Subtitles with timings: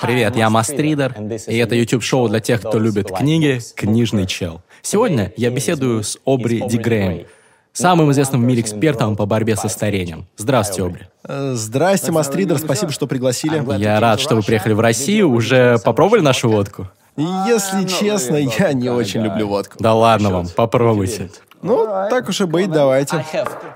[0.00, 1.14] Привет, я Мастридер,
[1.48, 4.62] и это YouTube-шоу для тех, кто любит книги «Книжный чел».
[4.80, 7.26] Сегодня я беседую с Обри Ди
[7.72, 10.26] самым известным в мире экспертом по борьбе со старением.
[10.36, 11.02] Здравствуйте, Обри.
[11.24, 13.62] Э, Здрасте, Мастридер, спасибо, что пригласили.
[13.80, 15.30] Я рад, что вы приехали в Россию.
[15.30, 16.88] Уже попробовали нашу водку?
[17.16, 19.76] Если честно, я не очень люблю водку.
[19.80, 21.30] Да ладно вам, попробуйте.
[21.62, 23.24] Ну, так уж и быть, давайте.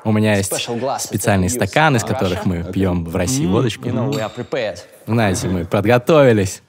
[0.04, 0.52] У меня есть
[1.00, 3.88] специальный стакан, из которых мы пьем в России водочку.
[5.06, 6.62] Знаете, мы подготовились.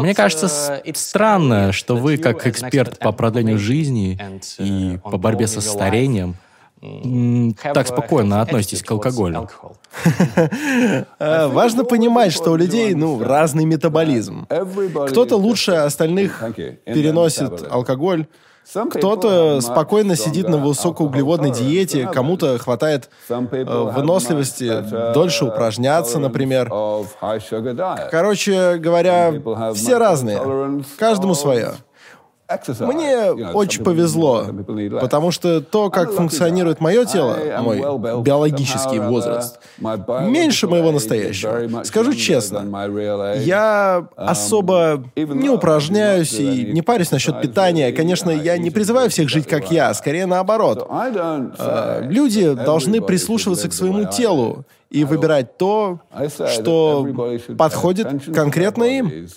[0.00, 4.18] Мне кажется с- странно, что вы, как эксперт по продлению жизни
[4.58, 6.34] и по борьбе со старением,
[7.62, 9.48] так спокойно относитесь к алкоголю.
[11.18, 14.46] Э, Важно понимать, что у людей, ну, разный метаболизм.
[15.08, 16.42] Кто-то лучше остальных
[16.84, 18.26] переносит алкоголь,
[18.90, 26.68] кто-то спокойно сидит на высокоуглеводной диете, кому-то хватает э, выносливости дольше упражняться, например.
[28.10, 29.34] Короче говоря,
[29.74, 30.82] все разные.
[30.98, 31.74] Каждому свое.
[32.80, 34.46] Мне очень повезло,
[35.00, 37.78] потому что то, как функционирует мое тело, мой
[38.22, 41.84] биологический возраст, меньше моего настоящего.
[41.84, 42.64] Скажу честно,
[43.44, 47.92] я особо не упражняюсь и не парюсь насчет питания.
[47.92, 50.88] Конечно, я не призываю всех жить как я, скорее наоборот.
[51.58, 56.00] Э, Люди должны прислушиваться к своему телу и выбирать то,
[56.52, 57.06] что
[57.56, 59.28] подходит конкретно им.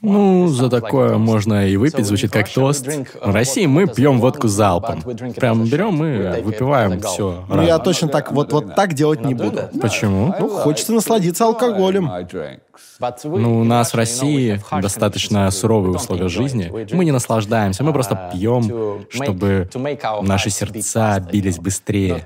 [0.00, 2.86] Ну, за такое можно и выпить, звучит как тост.
[3.20, 5.02] В России мы пьем водку залпом.
[5.02, 7.44] Прям берем и выпиваем все.
[7.48, 9.68] Но я точно так вот, вот так делать не буду.
[9.80, 10.34] Почему?
[10.38, 12.10] Ну, хочется насладиться алкоголем.
[13.24, 16.70] Ну, у нас в России достаточно суровые условия жизни.
[16.92, 19.68] Мы не наслаждаемся, мы просто пьем, чтобы
[20.22, 22.24] наши сердца бились быстрее.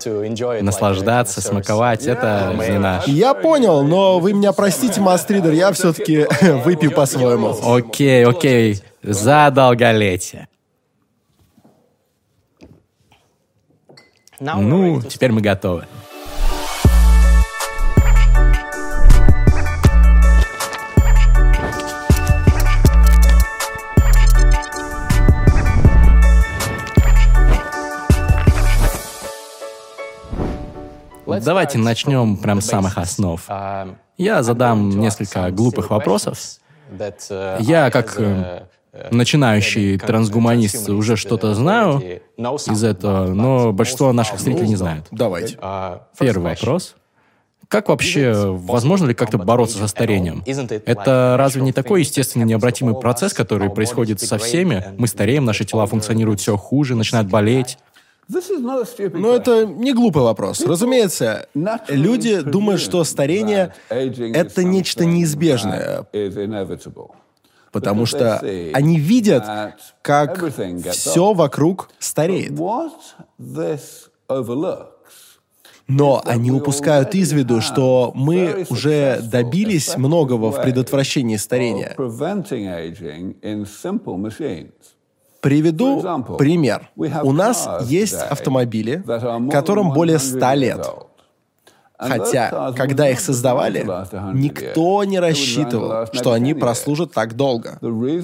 [0.62, 3.06] Наслаждаться, смаковать— это не наш.
[3.06, 6.27] Я понял, но вы меня простите, Мастридер, я все-таки
[6.65, 7.55] выпью по-своему.
[7.63, 10.49] Окей, окей, за долголетие.
[14.41, 15.87] Ну, теперь мы готовы.
[31.45, 33.41] Давайте начнем прям с самых основ.
[34.17, 36.39] Я задам несколько глупых вопросов.
[37.60, 38.64] Я, как э,
[39.10, 42.03] начинающий трансгуманист, уже что-то знаю
[42.36, 45.06] из этого, но большинство наших зрителей не знают.
[45.10, 45.58] Давайте.
[46.19, 46.97] Первый вопрос.
[47.69, 50.44] Как вообще, возможно ли как-то бороться со старением?
[50.84, 54.84] Это разве не такой естественный необратимый процесс, который происходит со всеми?
[54.98, 57.78] Мы стареем, наши тела функционируют все хуже, начинают болеть.
[58.28, 60.60] Но это не глупый вопрос.
[60.62, 61.49] Разумеется,
[61.88, 66.06] люди думают, что старение— это нечто неизбежное,
[67.72, 68.38] потому что
[68.72, 69.44] они видят,
[70.03, 70.43] как
[70.93, 72.53] все вокруг стареет.
[75.89, 81.94] Но они упускают из виду, что мы уже добились многого в предотвращении старения.
[85.42, 86.00] Приведу
[86.38, 86.88] пример.
[86.97, 89.03] У нас есть автомобили,
[89.50, 90.88] которым более 100 лет.
[91.98, 93.86] Хотя, когда их создавали,
[94.34, 97.78] никто не рассчитывал, что они прослужат так долго.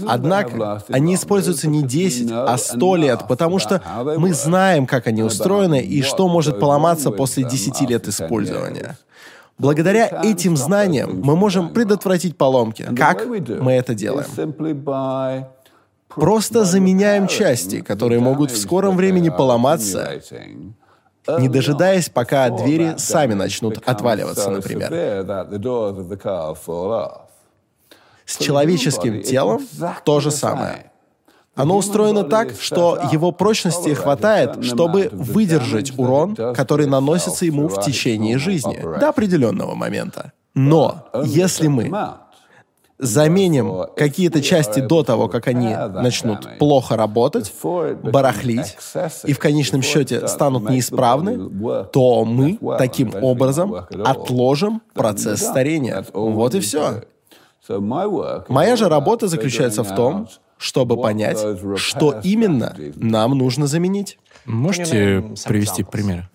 [0.07, 3.83] Однако, они используются не 10, а 100 лет, потому что
[4.17, 8.97] мы знаем, как они устроены и что может поломаться после 10 лет использования.
[9.59, 12.89] Благодаря этим знаниям мы можем предотвратить поломки.
[12.97, 14.29] Как мы это делаем?
[16.21, 20.21] Просто заменяем части, которые могут в скором времени поломаться,
[21.39, 24.91] не дожидаясь, пока двери сами начнут отваливаться, например.
[28.25, 29.67] С человеческим телом
[30.05, 30.91] то же самое.
[31.55, 38.39] Оно устроено так, что его прочности хватает, чтобы выдержать урон, который наносится ему в течение
[38.39, 40.33] жизни, до определенного момента.
[40.55, 41.91] Но если мы
[42.99, 47.53] заменим какие-то части до того, как они начнут плохо работать,
[48.03, 48.77] барахлить,
[49.25, 53.75] и в конечном счете станут неисправны, то мы таким образом
[54.05, 56.05] отложим процесс старения.
[56.13, 57.03] Вот и все.
[57.69, 61.39] Моя же работа заключается в том, чтобы понять,
[61.77, 64.19] что именно нам нужно заменить.
[64.45, 66.29] Можете привести пример?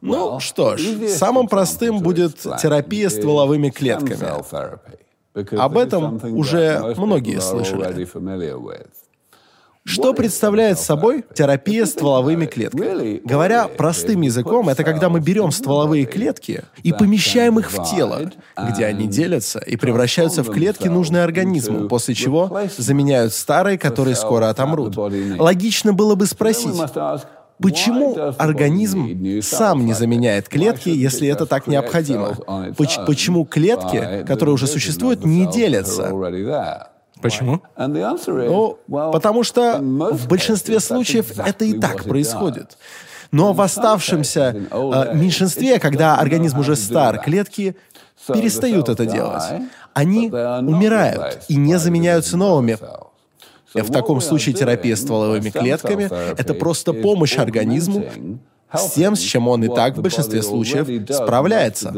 [0.00, 4.18] Ну что ж, самым простым будет терапия стволовыми клетками.
[5.58, 8.06] Об этом уже многие слышали.
[9.88, 13.22] Что представляет собой терапия стволовыми клетками?
[13.24, 18.30] Говоря простым языком, это когда мы берем стволовые клетки и помещаем их в тело,
[18.70, 24.50] где они делятся и превращаются в клетки, нужные организму, после чего заменяют старые, которые скоро
[24.50, 24.94] отомрут.
[25.38, 26.76] Логично было бы спросить,
[27.60, 32.36] Почему организм сам не заменяет клетки, если это так необходимо?
[33.06, 36.10] Почему клетки, которые уже существуют, не делятся?
[37.20, 37.62] Почему?
[38.48, 42.78] Ну, потому что в большинстве случаев это и так происходит.
[43.30, 47.76] Но в оставшемся э, меньшинстве, когда организм уже стар, клетки
[48.26, 49.42] перестают это делать.
[49.92, 52.78] Они умирают и не заменяются новыми.
[53.82, 56.08] В таком случае терапия стволовыми клетками—
[56.38, 58.04] это просто помощь организму
[58.72, 61.94] с тем, с чем он и так в большинстве случаев справляется.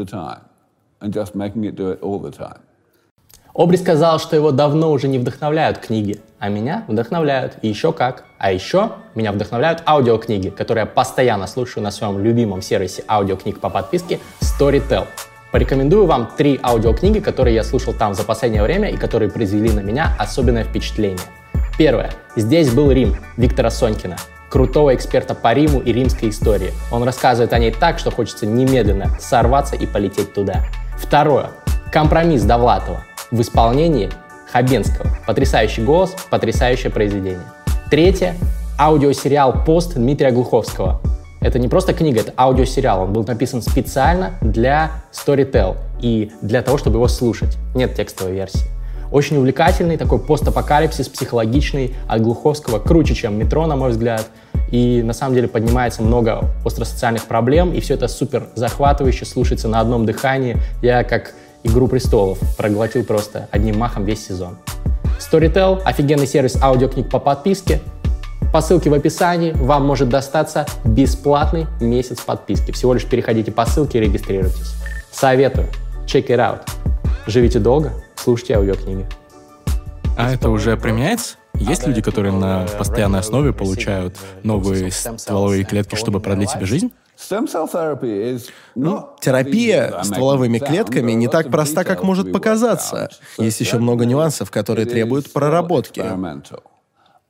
[3.53, 7.57] Обри сказал, что его давно уже не вдохновляют книги, а меня вдохновляют.
[7.61, 8.23] И еще как.
[8.37, 13.69] А еще меня вдохновляют аудиокниги, которые я постоянно слушаю на своем любимом сервисе аудиокниг по
[13.69, 15.05] подписке Storytel.
[15.51, 19.81] Порекомендую вам три аудиокниги, которые я слушал там за последнее время и которые произвели на
[19.81, 21.19] меня особенное впечатление.
[21.81, 22.11] Первое.
[22.35, 24.15] Здесь был Рим Виктора Сонькина
[24.51, 26.73] крутого эксперта по Риму и римской истории.
[26.91, 30.63] Он рассказывает о ней так, что хочется немедленно сорваться и полететь туда.
[30.95, 31.47] Второе.
[31.91, 34.11] Компромисс Довлатова в исполнении
[34.51, 35.07] Хабенского.
[35.25, 37.47] Потрясающий голос, потрясающее произведение.
[37.89, 38.35] Третье–
[38.77, 41.01] аудиосериал «Пост» Дмитрия Глуховского.
[41.39, 43.05] Это не просто книга, это аудиосериал.
[43.05, 47.57] Он был написан специально для Storytel и для того, чтобы его слушать.
[47.73, 48.67] Нет текстовой версии.
[49.11, 54.27] Очень увлекательный, такой постапокалипсис, психологичный, от Глуховского круче, чем «Метро», на мой взгляд.
[54.71, 59.81] И на самом деле поднимается много остросоциальных проблем, и все это супер захватывающе, слушается на
[59.81, 60.57] одном дыхании.
[60.81, 64.57] Я как «Игру престолов» проглотил просто одним махом весь сезон.
[65.19, 67.81] Storytel— офигенный сервис аудиокниг по подписке.
[68.53, 72.71] По ссылке в описании вам может достаться бесплатный месяц подписки.
[72.71, 74.73] Всего лишь переходите по ссылке и регистрируйтесь.
[75.11, 75.67] Советую.
[76.05, 76.61] Check it out.
[77.27, 79.07] Живите долго, слушайте аудиокниги.
[80.17, 81.37] А это уже применяется?
[81.55, 86.91] Есть люди, которые на постоянной основе получают новые стволовые клетки, чтобы продлить себе жизнь?
[88.75, 93.09] Ну, терапия стволовыми клетками не так проста, как может показаться.
[93.37, 96.03] Есть еще много нюансов, которые требуют проработки.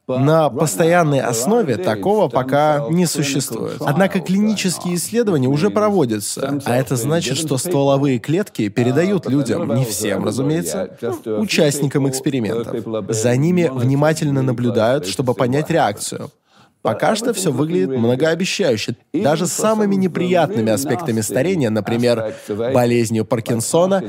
[0.07, 3.77] На постоянной основе такого пока не существует.
[3.79, 10.25] Однако клинические исследования уже проводятся, а это значит, что стволовые клетки передают людям, не всем,
[10.25, 13.15] разумеется, участникам экспериментов.
[13.15, 16.31] За ними внимательно наблюдают, чтобы понять реакцию.
[16.81, 18.95] Пока что все выглядит многообещающе.
[19.13, 24.03] Даже с самыми неприятными аспектами старения, например, болезнью Паркинсона,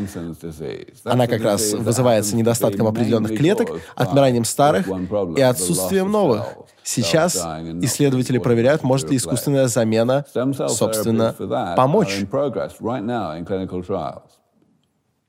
[1.05, 4.89] она как раз вызывается недостатком определенных клеток, отмиранием старых
[5.37, 6.47] и отсутствием новых.
[6.83, 10.25] Сейчас исследователи проверяют, может ли искусственная замена,
[10.69, 11.35] собственно,
[11.77, 12.25] помочь.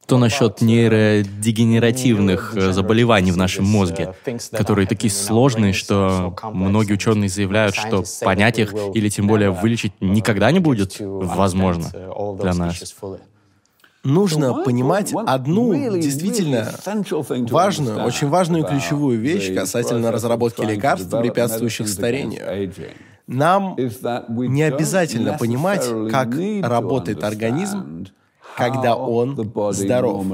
[0.05, 4.13] Что насчет нейродегенеративных э, заболеваний в нашем мозге,
[4.51, 10.51] которые такие сложные, что многие ученые заявляют, что понять их или тем более вылечить никогда
[10.51, 11.89] не будет возможно
[12.39, 12.95] для нас?
[14.03, 16.73] Нужно понимать одну действительно
[17.49, 22.73] важную, очень важную ключевую вещь касательно разработки лекарств, препятствующих старению.
[23.25, 23.77] Нам
[24.27, 28.07] не обязательно понимать, как работает организм,
[28.57, 29.35] когда он
[29.71, 30.25] здоров.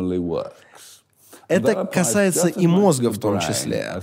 [1.48, 4.02] Это касается и мозга в том числе.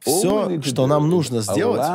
[0.00, 1.86] Все, что нам нужно сделать,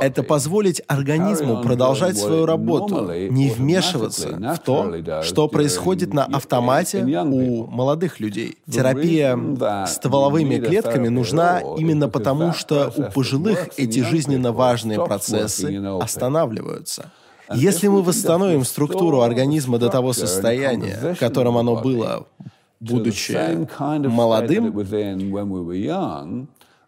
[0.00, 7.66] это позволить организму продолжать свою работу, не вмешиваться в то, что происходит на автомате у
[7.66, 8.56] молодых людей.
[8.70, 9.38] Терапия
[9.86, 17.12] стволовыми клетками нужна именно потому, что у пожилых эти жизненно важные процессы останавливаются.
[17.54, 22.26] Если мы восстановим структуру организма до того состояния, в котором оно было,
[22.80, 23.66] будучи
[24.08, 24.72] молодым,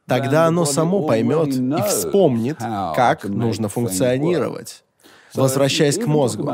[0.06, 4.85] тогда оно само поймет и вспомнит, как нужно функционировать.
[5.35, 6.44] Возвращаясь к мозгу.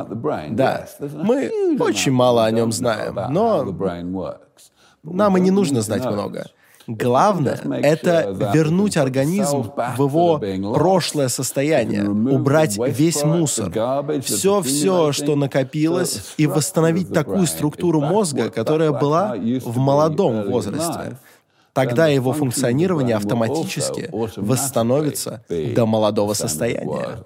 [0.51, 3.65] Да, мы очень мало о нем знаем, но
[5.03, 6.47] нам и не нужно знать много.
[6.91, 10.41] Главное— это вернуть организм в его
[10.75, 13.71] прошлое состояние, убрать весь мусор,
[14.23, 21.17] все-все, что накопилось, и восстановить такую структуру мозга, которая была в молодом возрасте.
[21.73, 27.19] Тогда его функционирование автоматически восстановится до молодого состояния.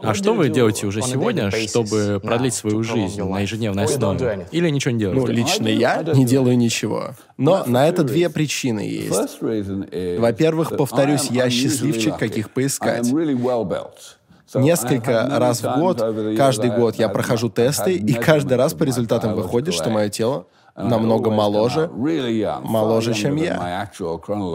[0.00, 4.46] А что вы делаете уже сегодня, чтобы продлить свою жизнь на ежедневной основе?
[4.50, 5.20] Или ничего не делаете?
[5.20, 7.10] Ну, лично я не делаю ничего.
[7.36, 9.38] Но на это две причины есть.
[10.18, 13.06] Во-первых, повторюсь, я счастливчик, каких поискать.
[14.54, 16.02] Несколько раз в год,
[16.36, 20.46] каждый год я прохожу тесты, и каждый раз по результатам выходит, что мое тело
[20.76, 21.90] намного моложе,
[22.62, 23.88] моложе, чем я.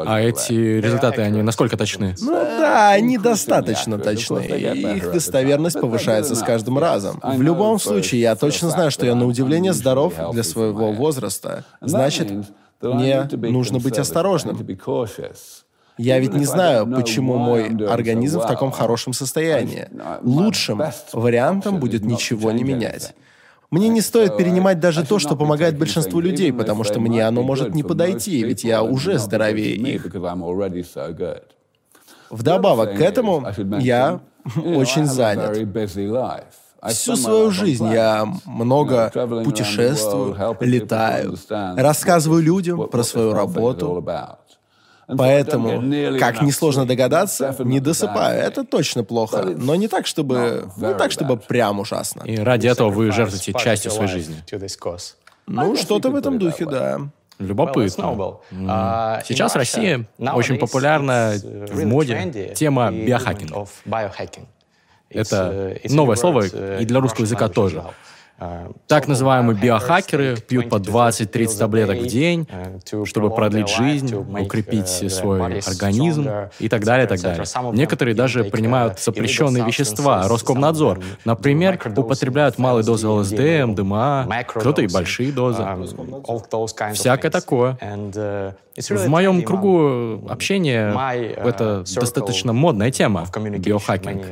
[0.06, 2.16] А эти результаты, они насколько точны?
[2.20, 4.40] Ну да, они достаточно точны.
[4.40, 7.20] Их достоверность повышается с каждым разом.
[7.24, 11.64] В любом случае, я точно знаю, что я на удивление здоров для своего возраста.
[11.82, 12.32] Значит,
[12.82, 14.58] мне нужно быть осторожным.
[16.00, 19.88] Я ведь не знаю, почему мой организм в таком хорошем состоянии.
[20.22, 20.82] Лучшим
[21.14, 23.14] вариантом будет ничего не менять.
[23.70, 27.76] Мне не стоит перенимать даже то, что помогает большинству людей, потому что мне оно может
[27.76, 30.08] не подойти, ведь я уже здоровее их.
[32.30, 33.46] Вдобавок к этому,
[33.80, 34.22] я
[34.58, 35.58] очень занят.
[36.90, 39.12] Всю свою жизнь я много
[39.44, 41.36] путешествую, летаю,
[41.76, 44.06] рассказываю людям про свою работу.
[45.08, 45.82] Поэтому,
[46.20, 48.42] как несложно догадаться, не досыпаю.
[48.42, 49.44] Это точно плохо.
[49.44, 52.24] Но не так, чтобы, не так, чтобы прям ужасно.
[52.24, 54.44] И ради этого вы жертвуете частью своей жизни.
[55.46, 57.00] Ну, что-то в этом духе, да.
[57.40, 58.40] Любопытно.
[59.26, 63.68] Сейчас в России очень популярна в моде тема биохакинга.
[65.10, 66.46] Это новое слово
[66.80, 67.84] и для русского языка тоже.
[68.88, 72.48] Так называемые биохакеры пьют по 20-30 таблеток в день,
[73.06, 76.30] чтобы продлить жизнь, укрепить свой организм
[76.60, 77.46] и так далее, и так далее.
[77.74, 81.00] Некоторые даже принимают запрещенные вещества, Роскомнадзор.
[81.26, 85.66] Например, употребляют малые дозы ЛСД, МДМА, кто-то и большие дозы.
[86.94, 87.78] Всякое такое.
[88.78, 90.94] В моем кругу общения
[91.36, 94.26] это достаточно модная тема, биохакинг.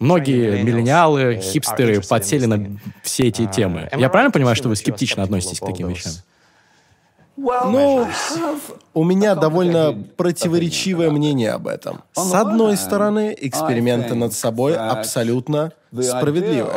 [0.00, 3.88] Многие миллениалы, хипстеры подсели на все эти темы.
[3.96, 6.12] Я правильно понимаю, что вы скептично относитесь к таким вещам?
[7.36, 8.06] Ну,
[8.94, 12.02] у меня довольно противоречивое мнение об этом.
[12.14, 16.70] С одной стороны, эксперименты над собой абсолютно справедливы.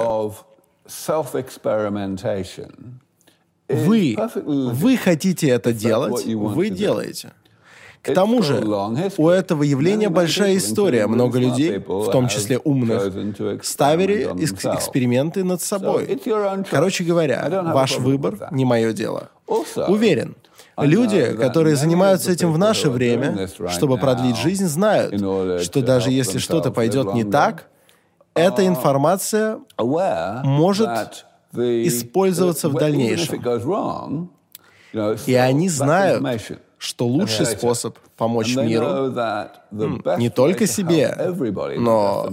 [3.70, 7.32] Вы, вы хотите это делать, вы делаете.
[8.04, 8.62] К тому же,
[9.18, 11.08] у этого явления большая история.
[11.08, 13.12] Много людей, в том числе умных,
[13.64, 16.20] ставили эксперименты над собой.
[16.70, 19.30] Короче говоря, ваш выбор не мое дело.
[19.88, 20.36] Уверен,
[20.78, 25.14] Люди, которые занимаются этим в наше время, чтобы продлить жизнь, знают,
[25.64, 27.68] что даже если что-то пойдет не так,
[28.34, 34.32] эта информация может использоваться в дальнейшем.
[35.28, 36.24] И они знают,
[36.84, 39.14] что лучший способ помочь миру
[40.18, 41.16] не только себе,
[41.78, 42.30] но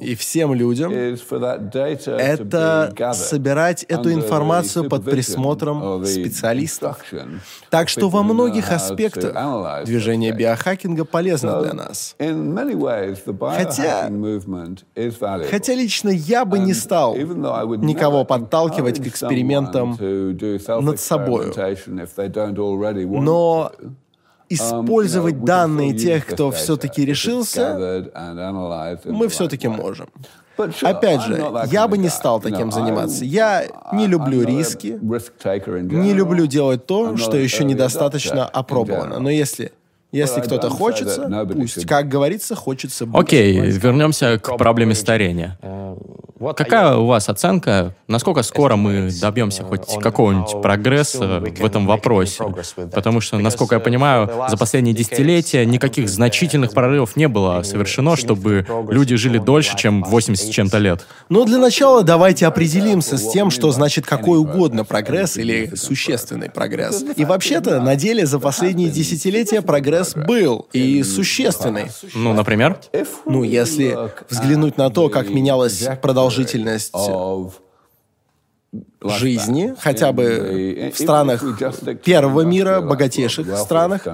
[0.00, 7.02] и всем людям, это собирать эту информацию под присмотром специалистов.
[7.70, 9.34] Так что во многих аспектах
[9.84, 12.16] движение биохакинга полезно для нас.
[13.58, 14.10] Хотя,
[15.50, 19.96] хотя лично я бы не стал никого подталкивать к экспериментам
[20.80, 21.52] над собой.
[23.28, 23.72] Но
[24.48, 28.10] использовать данные тех, кто все-таки решился,
[29.04, 30.08] мы все-таки можем.
[30.82, 33.24] Опять же, я бы не стал таким заниматься.
[33.24, 39.18] Я не люблю риски, не люблю делать то, что еще недостаточно опробовано.
[39.20, 39.72] Но если
[40.12, 41.86] если кто-то хочется, пусть.
[41.86, 43.20] Как говорится, хочется быть.
[43.20, 45.58] Окей, вернемся к проблеме старения.
[45.62, 45.96] Э,
[46.56, 52.44] Какая у вас оценка, насколько скоро мы добьемся хоть какого-нибудь прогресса в этом вопросе?
[52.92, 58.66] Потому что, насколько я понимаю, за последние десятилетия никаких значительных прорывов не было совершено, чтобы
[58.88, 61.06] люди жили дольше, чем 80 чем-то лет.
[61.28, 67.04] Но для начала давайте определимся с тем, что значит какой угодно прогресс или существенный прогресс.
[67.16, 71.90] И вообще-то, на деле за последние десятилетия прогресс был и существенный.
[72.14, 72.80] Ну, например?
[73.24, 73.96] Ну, если
[74.28, 76.92] взглянуть на то, как менялась продолжительность
[79.02, 81.44] жизни, хотя бы в странах
[82.04, 84.06] первого мира, богатейших странах,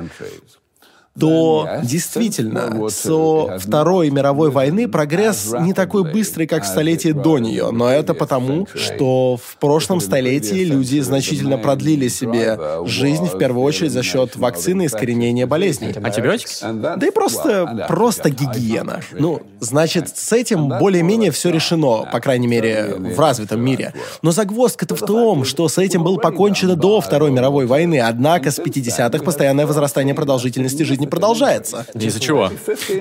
[1.19, 7.71] то действительно со Второй мировой войны прогресс не такой быстрый, как в столетии до нее,
[7.71, 13.93] но это потому, что в прошлом столетии люди значительно продлили себе жизнь, в первую очередь
[13.93, 15.93] за счет вакцины и искоренения болезней.
[15.93, 16.51] Антибиотики?
[16.63, 19.01] Да и просто, просто гигиена.
[19.13, 23.95] Ну, значит, с этим более-менее все решено, по крайней мере, в развитом мире.
[24.23, 28.59] Но загвоздка-то в том, что с этим было покончено до Второй мировой войны, однако с
[28.59, 31.87] 50-х постоянное возрастание продолжительности жизни жизни продолжается.
[31.95, 32.51] Из-за чего?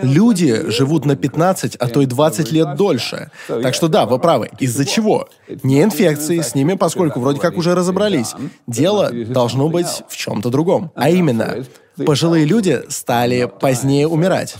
[0.01, 3.29] Люди живут на 15, а то и 20 лет дольше.
[3.47, 4.49] Так что да, вы правы.
[4.59, 5.27] Из-за чего?
[5.63, 8.33] Не инфекции, с ними, поскольку вроде как уже разобрались.
[8.67, 10.91] Дело должно быть в чем-то другом.
[10.95, 11.65] А именно,
[12.05, 14.55] пожилые люди стали позднее умирать.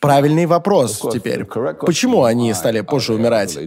[0.00, 1.44] Правильный вопрос теперь.
[1.44, 3.58] Почему они стали позже умирать?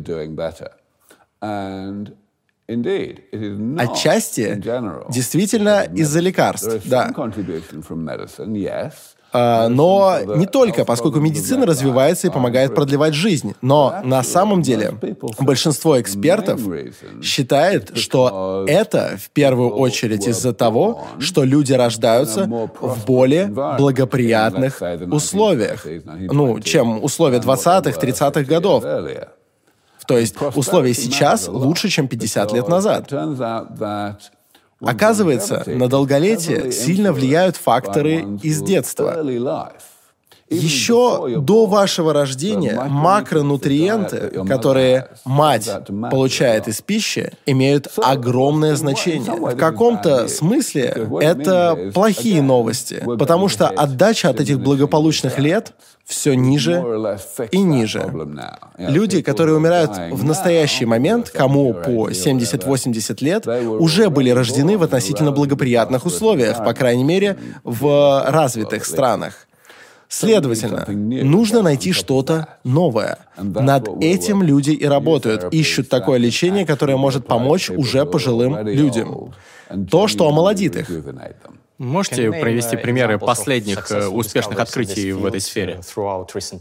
[3.79, 4.61] Отчасти,
[5.09, 7.07] действительно, из-за лекарств, да.
[9.33, 13.55] А, но не только, поскольку медицина развивается и помогает продлевать жизнь.
[13.61, 14.93] Но на самом деле
[15.39, 16.59] большинство экспертов
[17.23, 22.45] считает, что это в первую очередь из-за того, что люди рождаются
[22.81, 28.83] в более благоприятных условиях, ну, чем условия 20-х, 30-х годов.
[30.11, 33.09] То есть условия сейчас лучше, чем 50 лет назад.
[34.81, 39.23] Оказывается, на долголетие сильно влияют факторы из детства.
[40.51, 45.69] Еще до вашего рождения макронутриенты, которые мать
[46.11, 49.31] получает из пищи, имеют огромное значение.
[49.31, 55.73] В каком-то смысле это плохие новости, потому что отдача от этих благополучных лет
[56.05, 56.83] все ниже
[57.51, 58.11] и ниже.
[58.77, 65.31] Люди, которые умирают в настоящий момент, кому по 70-80 лет, уже были рождены в относительно
[65.31, 69.47] благоприятных условиях, по крайней мере, в развитых странах.
[70.11, 73.17] Следовательно, нужно найти что-то новое.
[73.37, 79.33] Над этим люди и работают, ищут такое лечение, которое может помочь уже пожилым людям.
[79.89, 80.91] То, что омолодит их.
[81.81, 85.81] Можете привести примеры последних э, успешных открытий в этой сфере?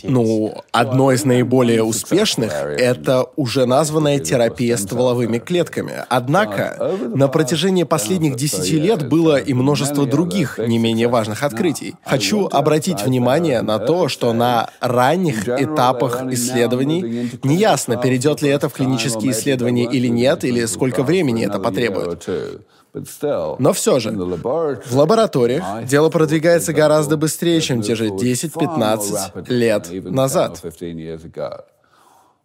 [0.04, 5.92] Ну, одно из наиболее успешных— это уже названная терапия стволовыми клетками.
[6.08, 11.96] Однако, на протяжении последних десяти лет было и множество других, не менее важных открытий.
[12.02, 18.72] Хочу обратить внимание на то, что на ранних этапах исследований неясно, перейдет ли это в
[18.72, 22.26] клинические исследования или нет, или сколько времени это потребует.
[23.58, 30.62] Но все же, в лабораториях дело продвигается гораздо быстрее, чем те же 10-15 лет назад.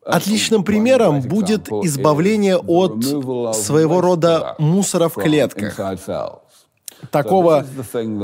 [0.06, 3.04] Отличным примером будет избавление от
[3.56, 5.80] своего рода мусора в клетках
[7.12, 7.66] такого,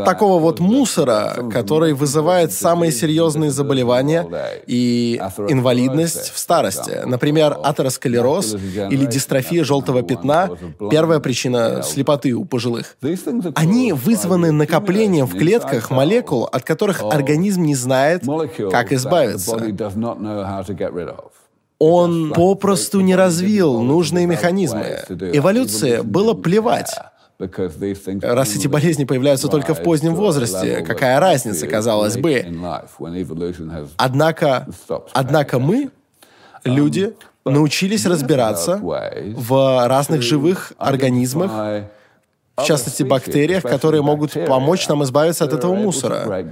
[0.06, 4.28] такого вот мусора, который вызывает самые серьезные заболевания
[4.68, 7.02] и инвалидность в старости.
[7.06, 10.50] Например, атеросклероз или дистрофия желтого пятна–
[10.92, 12.98] первая причина слепоты у пожилых.
[13.56, 18.24] Они вызваны накоплением в клетках молекул, от которых организм не знает,
[18.72, 19.58] как избавиться
[21.82, 25.00] он попросту не развил нужные механизмы.
[25.10, 26.96] Эволюция было плевать.
[28.22, 32.46] Раз эти болезни появляются только в позднем возрасте, какая разница, казалось бы.
[33.98, 34.68] Однако,
[35.14, 35.90] однако мы,
[36.64, 37.14] люди,
[37.46, 41.52] научились разбираться в разных живых организмах,
[42.58, 46.46] в частности бактериях, которые могут помочь нам избавиться от этого мусора.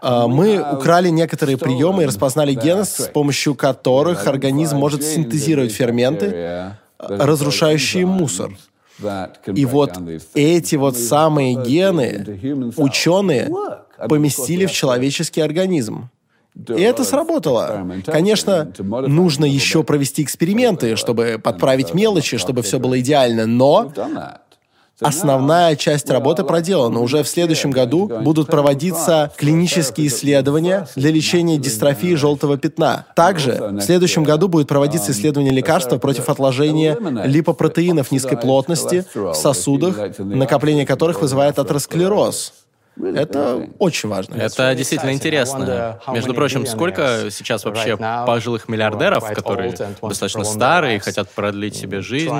[0.00, 6.76] А, мы украли некоторые приемы и распознали гены, с помощью которых организм может синтезировать ферменты,
[6.98, 8.50] разрушающие мусор.
[9.54, 9.92] И вот
[10.34, 13.50] эти вот самые гены ученые
[14.08, 16.10] поместили в человеческий организм.
[16.68, 17.84] И это сработало.
[18.06, 23.92] Конечно, нужно еще провести эксперименты, чтобы подправить мелочи, чтобы все было идеально, но
[25.00, 27.00] Основная часть работы проделана.
[27.00, 33.06] Уже в следующем году будут проводиться клинические исследования для лечения дистрофии желтого пятна.
[33.16, 40.18] Также в следующем году будет проводиться исследование лекарства против отложения липопротеинов низкой плотности в сосудах,
[40.18, 42.52] накопление которых вызывает атеросклероз.
[43.02, 44.36] Это очень важно.
[44.36, 46.00] Это действительно интересно.
[46.08, 52.34] Между прочим, сколько сейчас вообще пожилых миллиардеров, которые достаточно старые, хотят продлить себе жизнь,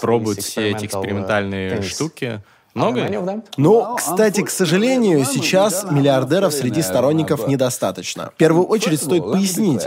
[0.00, 2.40] пробуют все эти экспериментальные штуки?
[2.74, 3.42] Много?
[3.56, 8.30] Ну, кстати, к сожалению, сейчас миллиардеров среди сторонников недостаточно.
[8.34, 9.86] В первую очередь стоит пояснить,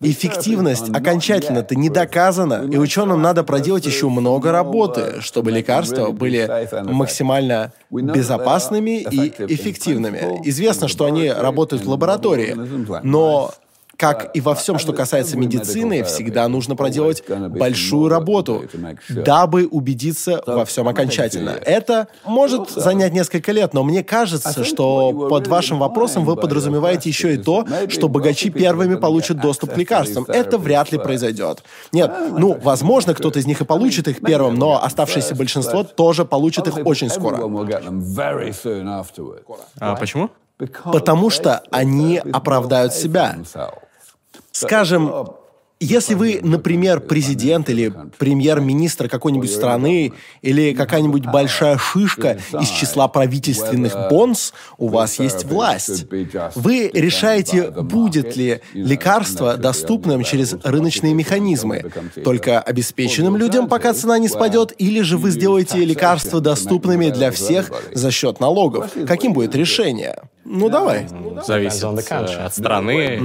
[0.00, 6.48] Эффективность окончательно-то не доказана, и ученым надо проделать еще много работы, чтобы лекарства были
[6.84, 10.40] максимально безопасными и эффективными.
[10.44, 12.56] Известно, что они работают в лаборатории,
[13.02, 13.52] но
[13.98, 18.64] как и во всем, что касается медицины, всегда нужно проделать большую работу,
[19.08, 21.50] дабы убедиться во всем окончательно.
[21.50, 27.34] Это может занять несколько лет, но мне кажется, что под вашим вопросом вы подразумеваете еще
[27.34, 30.24] и то, что богачи первыми получат доступ к лекарствам.
[30.28, 31.64] Это вряд ли произойдет.
[31.90, 36.68] Нет, ну, возможно, кто-то из них и получит их первым, но оставшееся большинство тоже получит
[36.68, 37.38] их очень скоро.
[39.80, 40.30] А почему?
[40.84, 43.36] Потому что они оправдают себя.
[44.52, 45.34] Скажем,
[45.80, 50.12] если вы, например, президент или премьер-министр какой-нибудь страны
[50.42, 56.06] или какая-нибудь большая шишка из числа правительственных бонс, у вас есть власть.
[56.56, 61.84] Вы решаете, будет ли лекарство доступным через рыночные механизмы,
[62.24, 67.70] только обеспеченным людям, пока цена не спадет, или же вы сделаете лекарства доступными для всех
[67.92, 68.90] за счет налогов.
[69.06, 70.16] Каким будет решение?
[70.50, 71.06] Ну, давай.
[71.46, 73.20] Зависит э, от страны,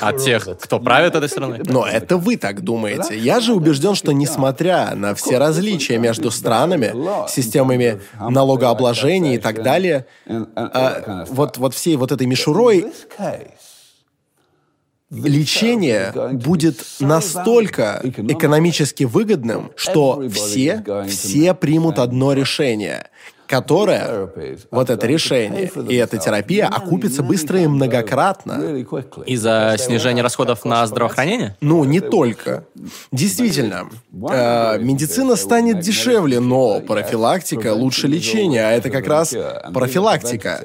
[0.00, 1.60] от тех, кто правит этой страной.
[1.64, 3.18] Но это вы так думаете.
[3.18, 6.92] Я же убежден, что несмотря на все различия между странами,
[7.28, 12.86] системами налогообложения и так далее, а, вот, вот всей вот этой мишурой
[15.10, 23.06] лечение будет настолько экономически выгодным, что все, все примут одно решение
[23.48, 24.30] которое,
[24.70, 28.84] вот это решение и эта терапия окупится быстро и многократно.
[29.26, 31.56] Из-за снижения расходов на здравоохранение?
[31.60, 32.64] Ну, не только.
[33.10, 33.88] Действительно,
[34.30, 39.34] э, медицина станет дешевле, но профилактика лучше лечения, а это как раз
[39.72, 40.60] профилактика.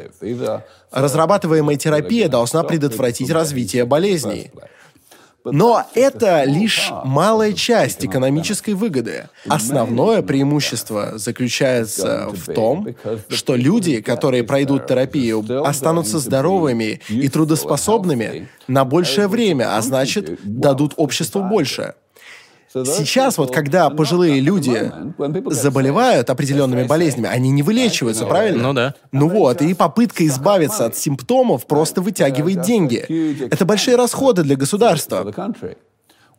[0.91, 4.51] Разрабатываемая терапия должна предотвратить развитие болезней.
[5.45, 9.29] Но это лишь малая часть экономической выгоды.
[9.47, 12.95] Основное преимущество заключается в том,
[13.29, 20.93] что люди, которые пройдут терапию, останутся здоровыми и трудоспособными на большее время, а значит, дадут
[20.95, 21.95] обществу больше.
[22.73, 24.91] Сейчас вот, когда пожилые люди
[25.47, 28.63] заболевают определенными болезнями, они не вылечиваются, правильно?
[28.63, 28.95] Ну да.
[29.11, 33.43] Ну вот, и попытка избавиться от симптомов просто вытягивает деньги.
[33.45, 35.31] Это большие расходы для государства.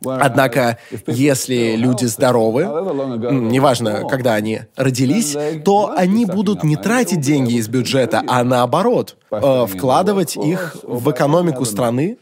[0.05, 7.69] Однако, если люди здоровы, неважно, когда они родились, то они будут не тратить деньги из
[7.69, 12.19] бюджета, а наоборот, э, вкладывать их в экономику страны,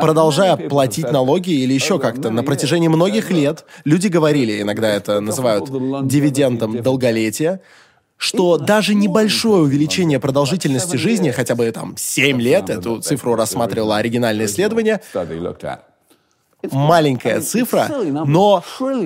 [0.00, 2.30] продолжая платить налоги или еще как-то.
[2.30, 5.66] На протяжении многих лет люди говорили, иногда это называют
[6.06, 7.60] дивидендом долголетия,
[8.16, 14.46] что даже небольшое увеличение продолжительности жизни, хотя бы там 7 лет, эту цифру рассматривало оригинальное
[14.46, 15.00] исследование,
[16.70, 17.88] маленькая цифра,
[18.26, 18.62] но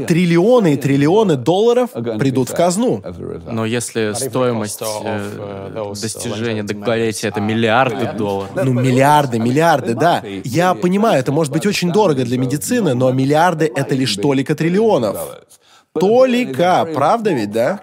[0.06, 3.02] триллионы и триллионы долларов придут в казну.
[3.50, 8.50] Но если стоимость э, достижения долголетия это миллиарды долларов.
[8.54, 10.22] Ну, миллиарды, миллиарды, да.
[10.44, 15.16] Я понимаю, это может быть очень дорого для медицины, но миллиарды— это лишь толика триллионов.
[15.92, 17.80] Толика, правда ведь, да?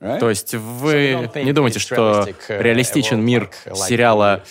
[0.00, 4.42] То есть вы не думаете, что реалистичен мир сериала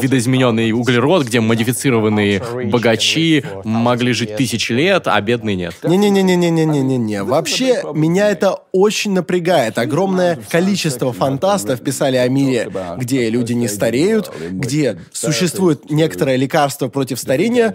[0.00, 5.74] видоизмененный углерод, где модифицированные богачи могли жить тысячи лет, а бедные нет.
[5.82, 7.22] Не-не-не-не-не-не-не-не.
[7.24, 9.78] Вообще, меня это очень напрягает.
[9.78, 17.18] Огромное количество фантастов писали о мире, где люди не стареют, где существует некоторое лекарство против
[17.18, 17.74] старения,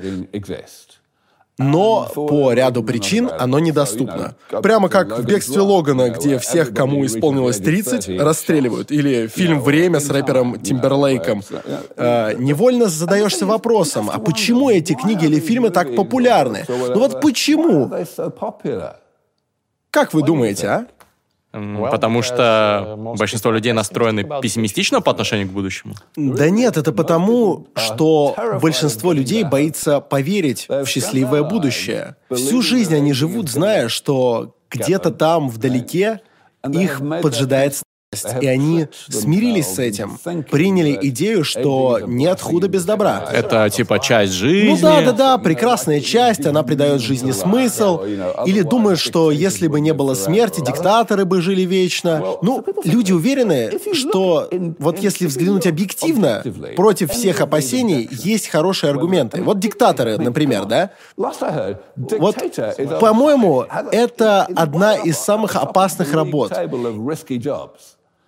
[1.58, 4.36] но по ряду причин оно недоступно.
[4.62, 8.92] Прямо как в «Бегстве Логана», где всех, кому исполнилось 30, расстреливают.
[8.92, 11.44] Или фильм «Время» с рэпером Тимберлейком.
[11.96, 16.66] Э, невольно задаешься вопросом, а почему эти книги или фильмы так популярны?
[16.68, 17.92] Ну вот почему?
[19.92, 20.88] Как вы думаете, а?
[21.92, 25.96] Потому что большинство людей настроены пессимистично по отношению к будущему?
[26.16, 32.16] Да нет, это потому, что большинство людей боится поверить в счастливое будущее.
[32.32, 36.22] Всю жизнь они живут, зная, что где-то там, вдалеке,
[36.72, 37.76] их поджидает
[38.42, 40.20] и они смирились с этим,
[40.52, 43.28] приняли идею, что нет худа без добра.
[43.32, 44.70] Это типа часть жизни.
[44.70, 48.02] Ну да, да, да, прекрасная часть, она придает жизни смысл.
[48.46, 52.38] Или думают, что если бы не было смерти, диктаторы бы жили вечно.
[52.42, 54.50] Ну, люди уверены, что
[54.80, 56.44] вот если взглянуть объективно,
[56.76, 59.42] против всех опасений есть хорошие аргументы.
[59.42, 60.92] Вот диктаторы, например, да?
[61.16, 62.36] Вот,
[63.00, 66.52] по-моему, это одна из самых опасных работ.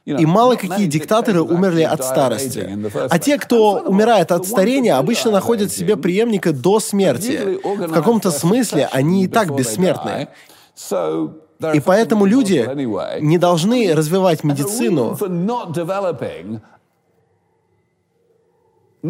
[0.08, 2.80] И мало какие диктаторы умерли от старости.
[3.10, 7.60] А те, кто умирает от старения, обычно находят себе преемника до смерти.
[7.64, 10.30] В каком-то смысле они и так бессмертны.
[11.74, 12.70] И поэтому люди
[13.20, 15.18] не должны развивать медицину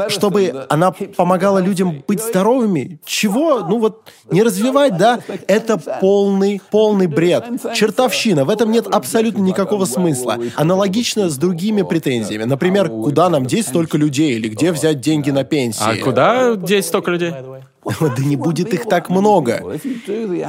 [0.10, 2.99] чтобы она помогала людям быть здоровыми.
[3.05, 3.60] Чего?
[3.60, 5.19] Ну вот не развивать, да?
[5.47, 7.45] Это полный, полный бред.
[7.73, 8.45] Чертовщина.
[8.45, 10.38] В этом нет абсолютно никакого смысла.
[10.55, 12.43] Аналогично с другими претензиями.
[12.43, 16.01] Например, куда нам деть столько людей или где взять деньги на пенсии?
[16.01, 17.33] А куда деть столько людей?
[18.00, 19.80] Да не будет их так много.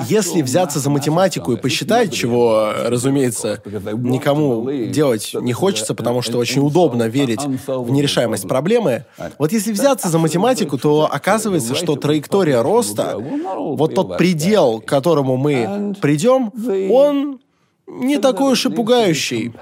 [0.08, 6.62] Если взяться за математику и посчитать, чего, разумеется, никому делать не хочется, потому что очень
[6.62, 9.04] удобно верить в нерешаемость проблемы,
[9.38, 15.36] вот если взяться за математику, то оказывается, что траектория роста, вот тот предел, к которому
[15.36, 16.52] мы придем,
[16.90, 17.40] он
[17.88, 19.52] не такой уж и пугающий.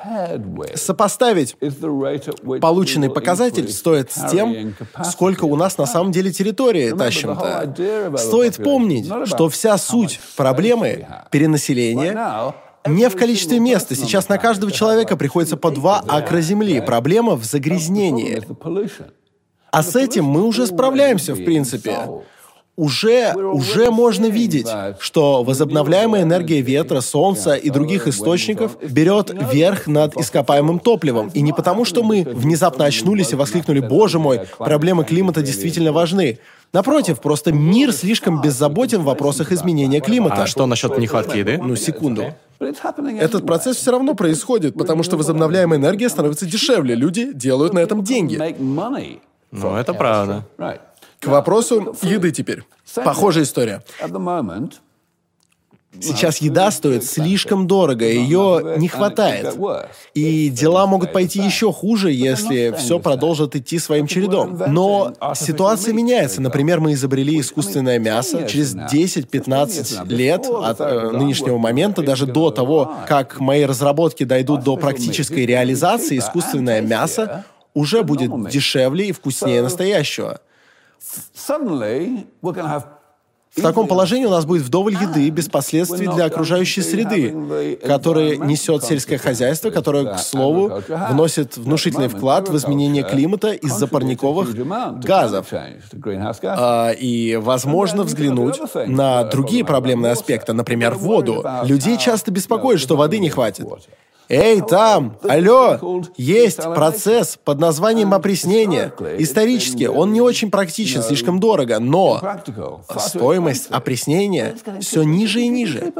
[0.74, 1.56] Сопоставить
[2.60, 8.16] полученный показатель стоит с тем, сколько у нас на самом деле территории тащим-то.
[8.18, 12.54] Стоит помнить, что вся суть проблемы перенаселения
[12.86, 13.94] не в количестве места.
[13.94, 16.80] Сейчас на каждого человека приходится по два акра земли.
[16.80, 18.42] Проблема в загрязнении.
[19.70, 21.98] А с этим мы уже справляемся, в принципе
[22.76, 24.68] уже, уже можно видеть,
[25.00, 31.28] что возобновляемая энергия ветра, солнца и других источников берет верх над ископаемым топливом.
[31.28, 36.38] И не потому, что мы внезапно очнулись и воскликнули «Боже мой, проблемы климата действительно важны».
[36.72, 40.42] Напротив, просто мир слишком беззаботен в вопросах изменения климата.
[40.42, 41.58] А что насчет нехватки еды?
[41.62, 42.34] Ну, секунду.
[42.58, 46.94] Этот процесс все равно происходит, потому что возобновляемая энергия становится дешевле.
[46.94, 48.36] Люди делают на этом деньги.
[49.52, 50.44] Ну, это правда.
[51.26, 52.62] К вопросу еды теперь.
[52.94, 53.82] Похожая история.
[56.00, 59.56] Сейчас еда стоит слишком дорого, ее не хватает.
[60.14, 64.56] И дела могут пойти еще хуже, если все продолжит идти своим чередом.
[64.68, 66.40] Но ситуация меняется.
[66.40, 68.46] Например, мы изобрели искусственное мясо.
[68.46, 74.76] Через 10-15 лет от э, нынешнего момента, даже до того, как мои разработки дойдут до
[74.76, 80.40] практической реализации, искусственное мясо уже будет дешевле и вкуснее настоящего.
[83.56, 88.84] В таком положении у нас будет вдоволь еды без последствий для окружающей среды, которые несет
[88.84, 94.54] сельское хозяйство, которое, к слову, вносит внушительный вклад в изменение климата из-за парниковых
[95.00, 95.46] газов.
[96.42, 101.44] А, и, возможно, взглянуть на другие проблемные аспекты, например, воду.
[101.64, 103.66] Людей часто беспокоит, что воды не хватит.
[104.28, 105.18] Эй, там!
[105.22, 106.02] Алло!
[106.16, 108.92] Есть процесс под названием опреснение.
[109.18, 112.20] Исторически он не очень практичен, слишком дорого, но
[112.98, 115.92] стоимость опреснения все ниже и ниже.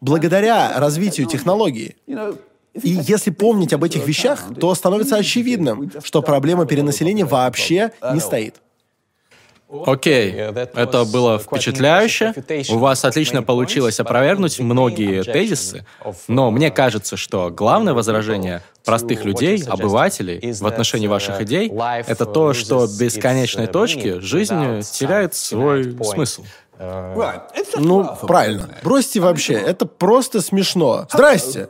[0.00, 1.96] Благодаря развитию технологий.
[2.82, 8.56] И если помнить об этих вещах, то становится очевидным, что проблема перенаселения вообще не стоит.
[9.86, 12.34] Окей, это было впечатляюще.
[12.70, 15.86] У вас отлично получилось опровергнуть многие тезисы,
[16.28, 21.70] но мне кажется, что главное возражение простых людей, обывателей в отношении ваших идей,
[22.06, 26.44] это то, что без конечной точки жизнь теряет свой смысл.
[27.76, 28.68] Ну, правильно.
[28.82, 31.06] Бросьте вообще, это просто смешно.
[31.12, 31.68] Здрасте.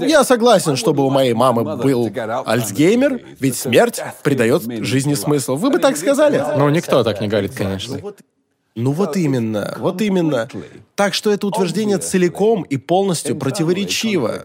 [0.00, 2.10] Я согласен, чтобы у моей мамы был
[2.46, 5.56] Альцгеймер, ведь смерть придает жизни смысл.
[5.56, 6.42] Вы бы так сказали?
[6.56, 7.98] Ну, никто так не говорит, конечно.
[8.74, 10.48] Ну вот именно, вот именно.
[10.94, 14.44] Так что это утверждение целиком и полностью противоречиво.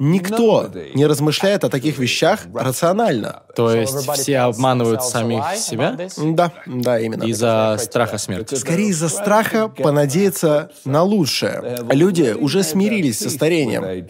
[0.00, 3.44] Никто не размышляет о таких вещах рационально.
[3.54, 5.96] То есть все обманывают самих себя?
[6.16, 7.22] Да, да, именно.
[7.24, 8.56] Из-за страха смерти?
[8.56, 11.78] Скорее из-за страха понадеяться на лучшее.
[11.90, 14.08] Люди уже смирились со старением.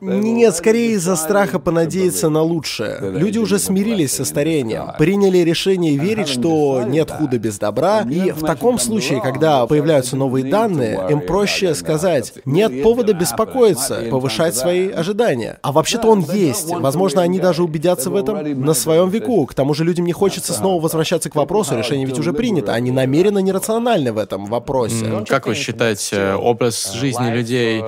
[0.00, 2.98] Нет, скорее из-за страха понадеяться на лучшее.
[3.00, 8.40] Люди уже смирились со старением, приняли решение верить, что нет худа без добра, и в
[8.40, 15.58] таком случае, когда появляются новые данные, им проще сказать, нет повода беспокоиться, повышать свои ожидания.
[15.62, 16.70] А вообще-то он есть.
[16.70, 19.46] Возможно, они даже убедятся в этом на своем веку.
[19.46, 22.72] К тому же людям не хочется снова возвращаться к вопросу, решение ведь уже принято.
[22.72, 25.24] Они намеренно нерациональны в этом вопросе.
[25.26, 27.82] Как вы считаете, образ жизни людей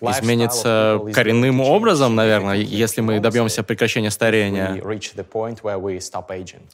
[0.00, 4.80] изменится коренным образом, наверное, если мы добьемся прекращения старения.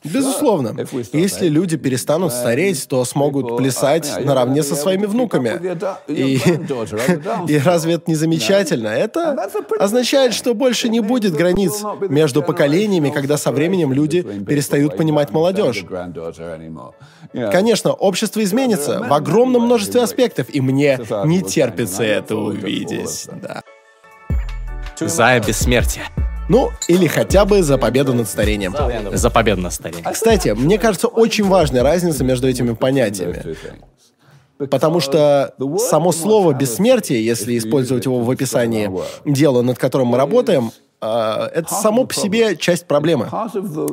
[0.04, 0.74] Безусловно.
[1.12, 5.60] Если люди перестанут стареть, то смогут плясать наравне со своими внуками.
[6.08, 6.40] И,
[7.52, 8.88] и разве это не замечательно?
[8.88, 15.30] Это означает, что больше не будет границ между поколениями, когда со временем люди перестают понимать
[15.30, 15.84] молодежь.
[17.32, 22.99] Конечно, общество изменится в огромном множестве аспектов, и мне не терпится это увидеть.
[23.42, 23.62] Да.
[24.98, 26.04] За бессмертие.
[26.48, 28.74] Ну, или хотя бы за победу над старением.
[29.12, 30.12] За победу над старением.
[30.12, 33.56] Кстати, мне кажется, очень важная разница между этими понятиями.
[34.66, 38.90] Потому что само слово «бессмертие», если использовать его в описании
[39.24, 43.28] дела, над которым мы работаем, а, это само по себе часть проблемы.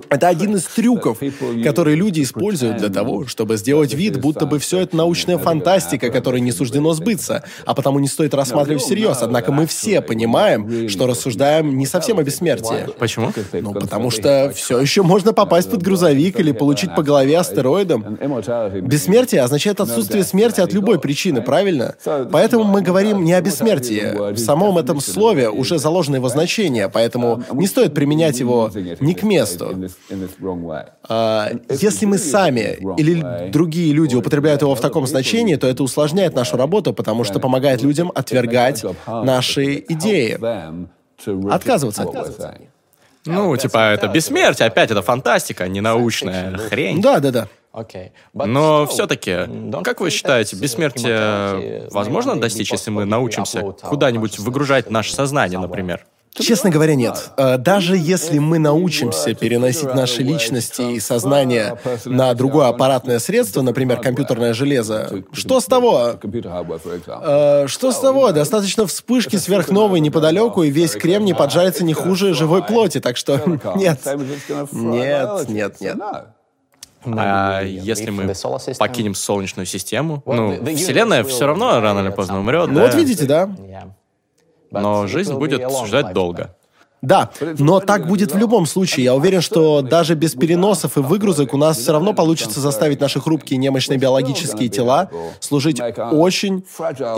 [0.10, 1.20] Это один из трюков,
[1.64, 6.42] которые люди используют для того, чтобы сделать вид, будто бы все это научная фантастика, которой
[6.42, 9.20] не суждено сбыться, а потому не стоит рассматривать всерьез.
[9.22, 12.88] Однако мы все понимаем, что рассуждаем не совсем о бессмертии.
[12.98, 13.32] Почему?
[13.54, 18.18] Ну, потому что все еще можно попасть под грузовик или получить по голове астероидом.
[18.82, 21.96] Бессмертие означает отсутствие смерти от любой причины, правильно?
[22.32, 24.34] Поэтому мы говорим не о бессмертии.
[24.34, 29.22] В самом этом слове уже заложено его значение, поэтому не стоит применять его не к
[29.22, 29.66] месту.
[31.08, 36.34] А, если мы сами или другие люди употребляют его в таком значении, то это усложняет
[36.34, 40.40] нашу работу, потому что помогает людям отвергать наши идеи,
[41.54, 42.26] отказываться от них.
[43.26, 47.02] Ну, типа, это бессмертие, опять это фантастика, не научная хрень.
[47.02, 47.48] Да, да, да.
[48.34, 49.38] Но все-таки,
[49.84, 56.06] как вы считаете, бессмертие возможно достичь, если мы научимся куда-нибудь выгружать наше сознание, например?
[56.40, 57.32] Честно говоря, нет.
[57.38, 64.00] Э, даже если мы научимся переносить наши личности и сознание на другое аппаратное средство, например,
[64.00, 66.14] компьютерное железо, что с того?
[66.24, 68.32] Э, что с того?
[68.32, 73.42] Достаточно вспышки сверхновой неподалеку, и весь кремний поджарится не хуже живой плоти, так что
[73.76, 74.00] нет.
[74.72, 75.98] Нет, нет, нет.
[77.06, 78.34] А если мы
[78.78, 82.68] покинем Солнечную систему, ну, Вселенная все равно рано или поздно умрет.
[82.68, 82.86] Ну да?
[82.86, 83.50] вот видите, да.
[84.72, 86.56] Но жизнь будет ждать долго.
[87.02, 89.06] Да, но так будет в любом случае.
[89.06, 93.20] Я уверен, что даже без переносов и выгрузок у нас все равно получится заставить наши
[93.20, 95.80] хрупкие немощные биологические тела служить
[96.12, 96.66] очень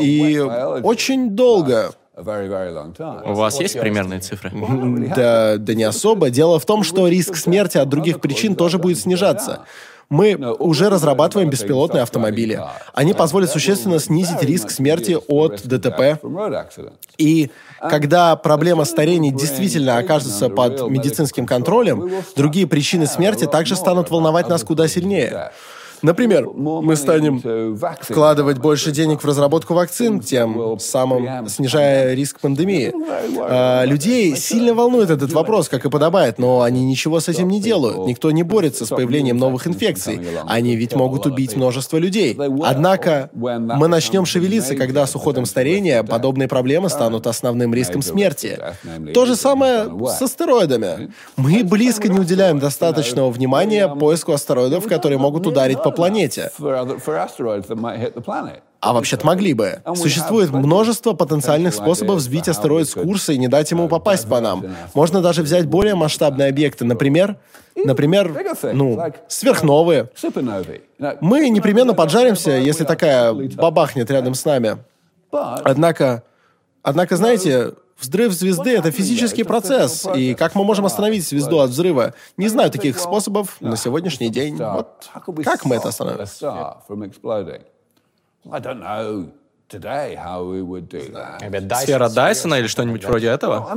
[0.01, 0.38] и
[0.83, 1.91] очень долго.
[2.17, 4.51] У вас есть примерные цифры?
[5.15, 6.29] Да, да не особо.
[6.29, 9.62] Дело в том, что риск смерти от других причин тоже будет снижаться.
[10.10, 12.60] Мы уже разрабатываем беспилотные автомобили.
[12.93, 16.19] Они позволят существенно снизить риск смерти от ДТП.
[17.17, 24.50] И когда проблема старения действительно окажется под медицинским контролем, другие причины смерти также станут волновать
[24.50, 25.52] нас куда сильнее.
[26.01, 27.41] Например, мы станем
[28.01, 32.93] вкладывать больше денег в разработку вакцин, тем самым снижая риск пандемии.
[33.39, 37.62] А, людей сильно волнует этот вопрос, как и подобает, но они ничего с этим не
[37.62, 38.07] делают.
[38.07, 40.19] Никто не борется с появлением новых инфекций.
[40.47, 42.38] Они ведь могут убить множество людей.
[42.63, 48.59] Однако мы начнем шевелиться, когда с уходом старения подобные проблемы станут основным риском смерти.
[49.13, 51.12] То же самое с астероидами.
[51.38, 56.52] Мы близко не уделяем достаточного внимания поиску астероидов, которые могут ударить по по планете.
[58.82, 59.82] А вообще-то могли бы.
[59.95, 64.65] Существует множество потенциальных способов сбить астероид с курса и не дать ему попасть по нам.
[64.93, 67.38] Можно даже взять более масштабные объекты, например,
[67.75, 68.34] например,
[68.73, 70.10] ну, сверхновые.
[71.21, 74.78] Мы непременно поджаримся, если такая бабахнет рядом с нами.
[75.32, 76.23] Однако,
[76.82, 82.13] однако, знаете, Взрыв звезды— это физический процесс, и как мы можем остановить звезду от взрыва?
[82.38, 84.55] Не знаю таких способов на сегодняшний день.
[84.57, 85.09] Вот
[85.43, 86.25] как мы это остановим?
[91.75, 93.69] Сфера Дайсона или что-нибудь вроде этого?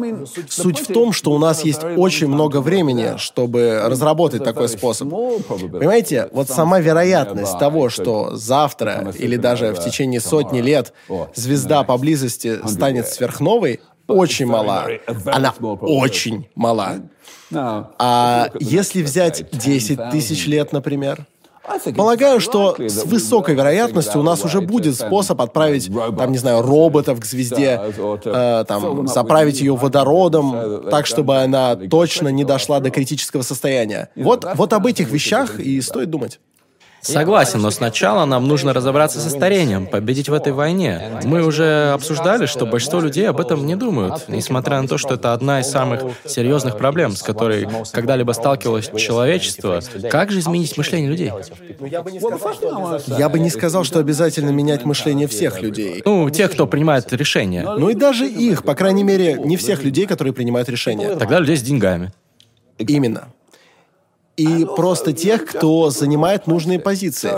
[0.48, 5.10] Суть в том, что у нас есть очень много времени, чтобы разработать такой способ.
[5.10, 10.94] Понимаете, вот сама вероятность того, что завтра или даже в течение сотни лет
[11.34, 13.80] звезда поблизости станет сверхновой,
[14.12, 14.86] очень мала.
[15.26, 17.00] Она очень мала.
[17.54, 21.26] А если взять 10 тысяч лет, например?
[21.96, 27.20] Полагаю, что с высокой вероятностью у нас уже будет способ отправить, там, не знаю, роботов
[27.20, 27.80] к звезде,
[28.24, 34.08] э, там, заправить ее водородом, так, чтобы она точно не дошла до критического состояния.
[34.16, 36.40] Вот, вот об этих вещах и стоит думать.
[37.02, 41.20] Согласен, но сначала нам нужно разобраться со старением, победить в этой войне.
[41.24, 45.32] Мы уже обсуждали, что большинство людей об этом не думают, несмотря на то, что это
[45.32, 49.80] одна из самых серьезных проблем, с которой когда-либо сталкивалось человечество.
[50.10, 51.32] Как же изменить мышление людей?
[53.08, 56.02] Я бы не сказал, что обязательно менять мышление всех людей.
[56.04, 57.62] Ну, тех, кто принимает решения.
[57.62, 61.16] Ну и даже их, по крайней мере, не всех людей, которые принимают решения.
[61.16, 62.12] Тогда людей с деньгами.
[62.78, 63.28] Именно
[64.42, 67.30] и просто тех, кто занимает нужные позиции.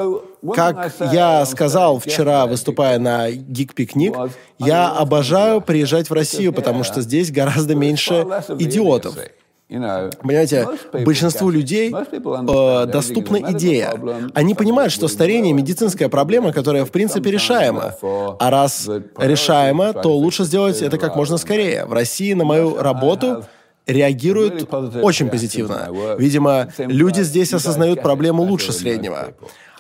[0.55, 4.15] Как я сказал вчера, выступая на Гик-пикник,
[4.59, 8.27] я обожаю приезжать в Россию, потому что здесь гораздо меньше
[8.59, 9.17] идиотов.
[9.69, 13.99] Понимаете, большинству людей э, доступна идея.
[14.35, 17.95] Они понимают, что старение– медицинская проблема, которая, в принципе, решаема.
[18.03, 21.87] А раз решаема, то лучше сделать это как можно скорее.
[21.87, 23.47] В России на мою работу
[23.87, 25.89] реагируют очень позитивно.
[26.19, 29.35] Видимо, люди здесь осознают проблему лучше среднего.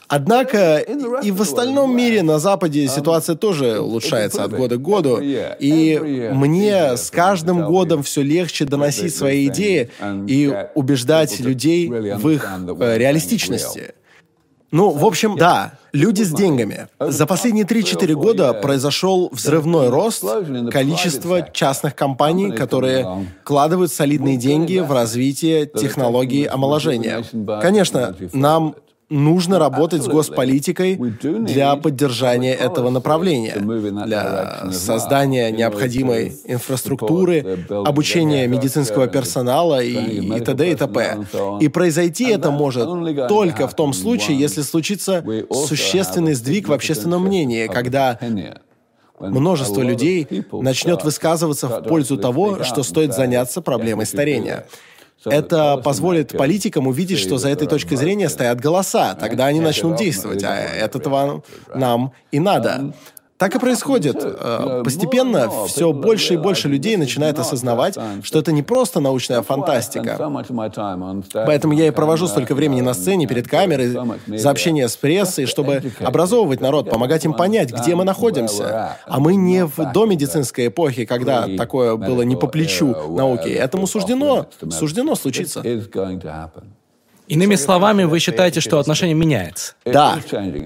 [0.06, 5.18] Однако и в остальном мире на Западе ситуация тоже улучшается от года к году.
[5.20, 9.90] И мне с каждым годом все легче доносить свои идеи
[10.26, 12.48] и убеждать людей в их
[12.78, 13.94] э, реалистичности.
[14.74, 16.88] Ну, в общем, да, люди с деньгами.
[16.98, 20.24] За последние 3-4 года произошел взрывной рост
[20.72, 27.24] количества частных компаний, которые вкладывают солидные деньги в развитие технологии омоложения.
[27.62, 28.74] Конечно, нам
[29.10, 39.82] нужно работать с госполитикой для поддержания этого направления, для создания необходимой инфраструктуры, обучения медицинского персонала
[39.82, 40.70] и, и т.д.
[40.70, 41.26] и т.п.
[41.60, 42.88] И произойти это может
[43.28, 48.18] только в том случае, если случится существенный сдвиг в общественном мнении, когда
[49.20, 54.66] множество людей начнет высказываться в пользу того, что стоит заняться проблемой старения.
[55.24, 59.14] Это позволит политикам увидеть, что за этой точкой зрения стоят голоса.
[59.14, 61.42] Тогда они начнут действовать, а этого
[61.74, 62.94] нам и надо.
[63.36, 64.16] Так и происходит.
[64.22, 70.16] Э, постепенно все больше и больше людей начинает осознавать, что это не просто научная фантастика.
[71.32, 75.82] Поэтому я и провожу столько времени на сцене, перед камерой, за общение с прессой, чтобы
[76.00, 78.98] образовывать народ, помогать им понять, где мы находимся.
[79.06, 83.48] А мы не в домедицинской эпохе, когда такое было не по плечу науки.
[83.48, 85.60] Этому суждено, суждено случиться.
[87.26, 89.74] Иными словами, вы считаете, что отношение меняется?
[89.84, 90.18] Да,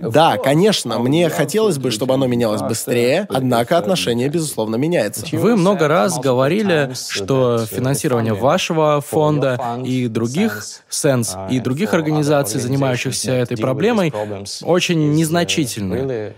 [0.03, 5.25] да, конечно, мне хотелось бы, чтобы оно менялось быстрее, однако отношение, безусловно, меняется.
[5.33, 11.37] Вы много раз говорили, что финансирование вашего фонда и других Сенс.
[11.51, 14.13] и других организаций, занимающихся этой проблемой,
[14.63, 16.33] очень незначительно.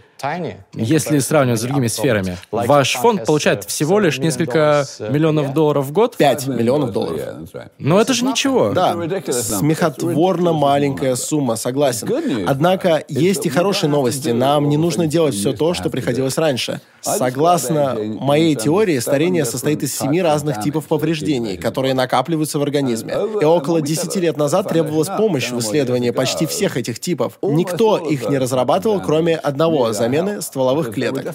[0.74, 6.16] Если сравнивать с другими сферами, ваш фонд получает всего лишь несколько миллионов долларов в год?
[6.16, 7.48] Пять миллионов долларов.
[7.78, 8.72] Но это же ничего.
[8.72, 8.94] Да,
[9.32, 12.46] смехотворно маленькая сумма, согласен.
[12.46, 14.30] Однако есть и хорошие новости.
[14.30, 16.80] Нам не нужно делать все то, что приходилось раньше.
[17.00, 23.14] Согласно моей теории, старение состоит из семи разных типов повреждений, которые накапливаются в организме.
[23.40, 27.38] И около 10 лет назад требовалась помощь в исследовании почти всех этих типов.
[27.42, 31.34] Никто их не разрабатывал, кроме одного— замены стволовых клеток.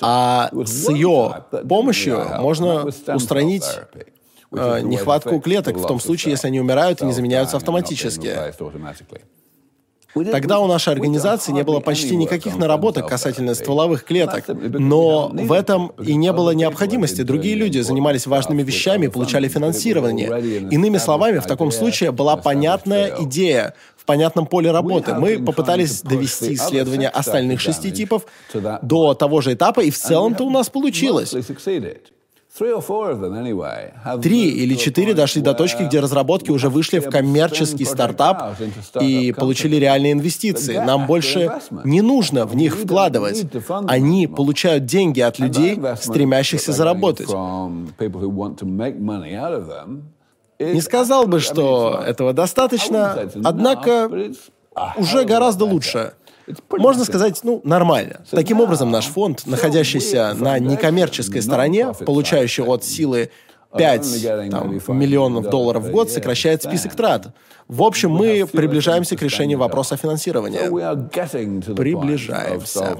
[0.00, 3.64] А с ее помощью можно устранить
[4.52, 8.34] э, нехватку клеток в том случае, если они умирают и не заменяются автоматически.
[10.32, 14.44] Тогда у нашей организации не было почти никаких наработок касательно стволовых клеток.
[14.48, 17.22] Но в этом и не было необходимости.
[17.22, 20.28] Другие люди занимались важными вещами и получали финансирование.
[20.70, 23.74] Иными словами, в таком случае была понятная идея
[24.10, 25.14] понятном поле работы.
[25.14, 28.26] Мы попытались довести исследования остальных шести типов
[28.82, 31.34] до того же этапа, и в целом-то у нас получилось.
[34.20, 38.56] Три или четыре дошли до точки, где разработки уже вышли в коммерческий стартап
[39.00, 40.76] и получили реальные инвестиции.
[40.76, 41.52] Нам больше
[41.84, 43.46] не нужно в них вкладывать.
[43.86, 47.30] Они получают деньги от людей, стремящихся заработать.
[50.60, 54.10] Не сказал бы, что этого достаточно, однако
[54.96, 56.12] уже гораздо лучше.
[56.70, 58.20] Можно сказать, ну, нормально.
[58.30, 63.30] Таким образом, наш фонд, находящийся на некоммерческой стороне, получающий от силы
[63.76, 67.28] 5 там, миллионов долларов в год, сокращает список трат.
[67.68, 70.68] В общем, мы приближаемся к решению вопроса финансирования.
[71.74, 72.96] Приближаемся.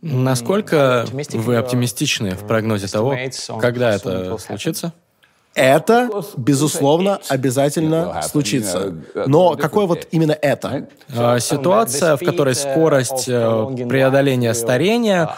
[0.00, 3.14] Насколько вы оптимистичны в прогнозе того,
[3.60, 4.92] когда это случится?
[5.56, 8.94] Это, безусловно, обязательно случится.
[9.26, 10.86] Но какое вот именно это?
[11.16, 15.28] А, ситуация, в которой скорость э, преодоления старения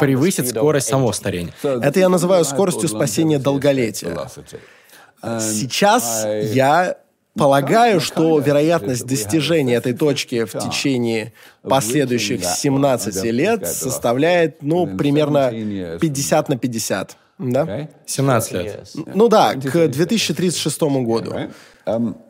[0.00, 1.52] превысит скорость самого старения.
[1.62, 4.18] Это я называю скоростью спасения долголетия.
[5.22, 6.96] Сейчас я
[7.38, 15.50] Полагаю, что вероятность достижения этой точки в течение последующих 17 лет составляет, ну, примерно
[16.00, 17.16] 50 на 50.
[17.38, 17.88] Да?
[18.06, 18.88] 17 лет.
[18.94, 21.32] Ну да, к 2036 году.
[21.32, 21.52] Um,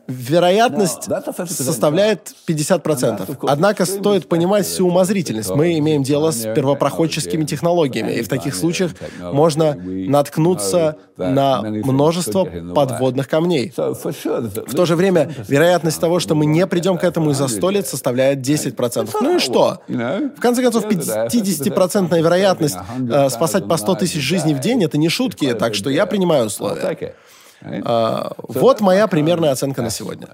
[0.07, 1.07] Вероятность
[1.47, 3.37] составляет 50%.
[3.43, 5.51] Однако стоит понимать всю умозрительность.
[5.51, 13.27] Мы имеем дело с первопроходческими технологиями, и в таких случаях можно наткнуться на множество подводных
[13.27, 13.71] камней.
[13.75, 17.87] В то же время вероятность того, что мы не придем к этому из-за сто лет,
[17.87, 19.09] составляет 10%.
[19.21, 19.79] Ну и что?
[19.87, 22.77] В конце концов, 50% вероятность
[23.11, 26.45] э, спасать по 100 тысяч жизней в день— это не шутки, так что я принимаю
[26.47, 27.13] условия.
[27.61, 30.29] А, вот моя примерная оценка на сегодня.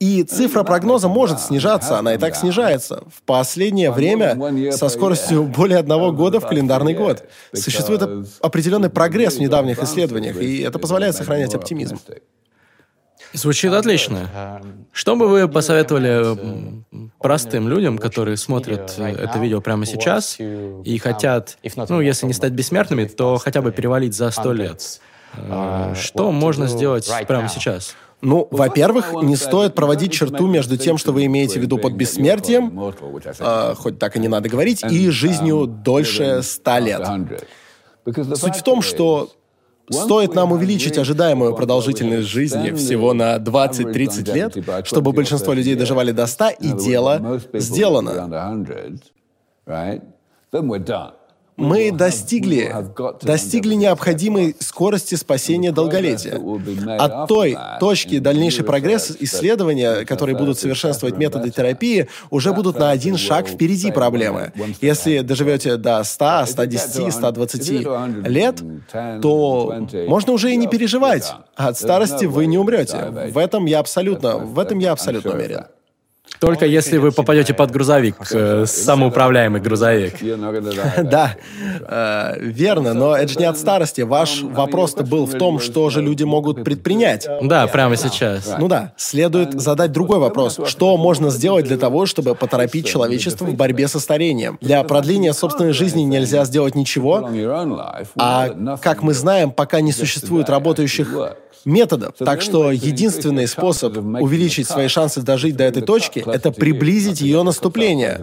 [0.00, 3.04] И цифра прогноза может снижаться, она и так снижается.
[3.14, 7.24] В последнее время со скоростью более одного года в календарный год.
[7.52, 8.02] Существует
[8.40, 11.98] определенный прогресс в недавних исследованиях, и это позволяет сохранять оптимизм.
[13.32, 14.60] Звучит отлично.
[14.92, 16.84] Что бы вы посоветовали
[17.18, 21.58] простым людям, которые смотрят это видео прямо сейчас и хотят,
[21.88, 25.00] ну, если не стать бессмертными, то хотя бы перевалить за сто лет?
[25.36, 27.94] Э, что можно сделать прямо сейчас?
[28.20, 32.94] Ну, во-первых, не стоит проводить черту между тем, что вы имеете в виду под бессмертием,
[33.38, 37.06] э, хоть так и не надо говорить, и жизнью дольше ста лет.
[38.34, 39.30] Суть в том, что
[39.90, 46.26] Стоит нам увеличить ожидаемую продолжительность жизни всего на 20-30 лет, чтобы большинство людей доживали до
[46.26, 48.62] 100, и дело сделано
[51.56, 52.74] мы достигли,
[53.22, 56.40] достигли необходимой скорости спасения долголетия.
[56.98, 63.16] От той точки дальнейший прогресс исследования, которые будут совершенствовать методы терапии, уже будут на один
[63.16, 64.52] шаг впереди проблемы.
[64.80, 67.70] Если доживете до 100, 110, 120
[68.28, 68.62] лет,
[69.22, 71.32] то можно уже и не переживать.
[71.54, 73.30] От старости вы не умрете.
[73.32, 75.64] В этом я абсолютно, в этом я абсолютно уверен.
[76.40, 80.14] Только если вы попадете под грузовик, э, самоуправляемый грузовик.
[81.04, 81.36] Да,
[81.80, 84.00] э, верно, но это же не от старости.
[84.02, 87.26] Ваш вопрос-то был в том, что же люди могут предпринять.
[87.42, 88.54] Да, прямо сейчас.
[88.58, 90.58] Ну да, следует задать другой вопрос.
[90.66, 94.58] Что можно сделать для того, чтобы поторопить человечество в борьбе со старением?
[94.60, 97.28] Для продления собственной жизни нельзя сделать ничего,
[98.16, 101.14] а, как мы знаем, пока не существует работающих
[101.64, 102.14] методов.
[102.18, 108.20] Так что единственный способ увеличить свои шансы дожить до этой точки— это приблизить ее наступление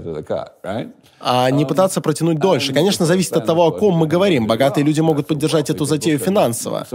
[1.22, 2.74] а не пытаться протянуть дольше.
[2.74, 4.48] Конечно, зависит от того, о ком мы говорим.
[4.48, 6.88] Богатые люди могут поддержать эту затею финансово.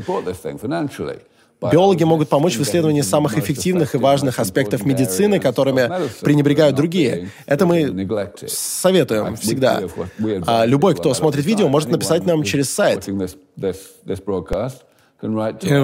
[1.58, 5.90] Биологи могут помочь в исследовании самых эффективных и важных аспектов медицины, которыми
[6.20, 7.30] пренебрегают другие.
[7.46, 8.08] Это мы
[8.46, 9.82] советуем всегда.
[10.46, 13.08] А любой, кто смотрит видео, может написать нам через сайт.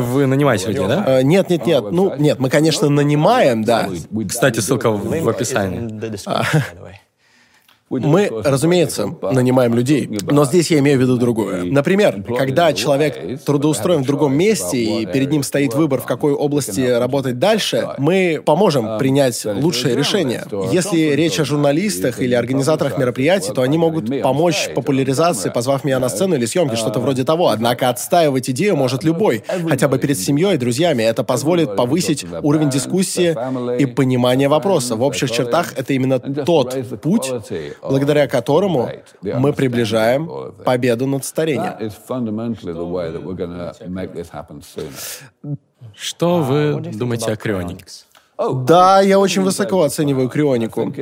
[0.01, 1.05] Вы нанимаете людей, да?
[1.20, 1.85] Э, нет, нет, нет.
[1.91, 3.89] Ну, нет, мы, конечно, нанимаем, да.
[4.28, 5.89] Кстати, ссылка в описании.
[8.01, 11.64] Мы, разумеется, нанимаем людей, но здесь я имею в виду другое.
[11.64, 16.80] Например, когда человек трудоустроен в другом месте и перед ним стоит выбор, в какой области
[16.80, 20.45] работать дальше, мы поможем принять лучшее решение.
[20.72, 26.09] Если речь о журналистах или организаторах мероприятий, то они могут помочь популяризации, позвав меня на
[26.09, 27.49] сцену или съемки, что-то вроде того.
[27.49, 31.03] Однако отстаивать идею может любой, хотя бы перед семьей и друзьями.
[31.03, 33.36] Это позволит повысить уровень дискуссии
[33.78, 34.97] и понимания вопроса.
[34.97, 37.30] В общих чертах это именно тот путь,
[37.83, 38.89] благодаря которому
[39.22, 40.30] мы приближаем
[40.64, 41.74] победу над старением.
[45.95, 47.85] Что вы думаете о крионике?
[48.39, 50.93] Да, я очень высоко оцениваю крионику.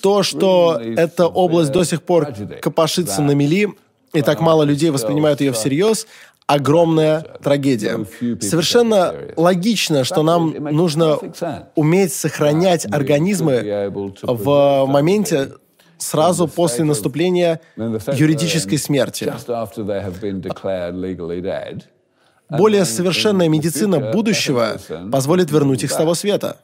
[0.00, 2.28] То, что эта область до сих пор
[2.60, 3.68] копошится на мели,
[4.12, 6.06] и так мало людей воспринимают ее всерьез,
[6.46, 8.04] огромная трагедия.
[8.40, 11.18] Совершенно логично, что нам нужно
[11.76, 13.90] уметь сохранять организмы
[14.22, 15.52] в моменте
[16.00, 19.32] сразу после наступления юридической смерти.
[22.50, 24.78] Более совершенная медицина будущего
[25.12, 26.58] позволит вернуть их с того света.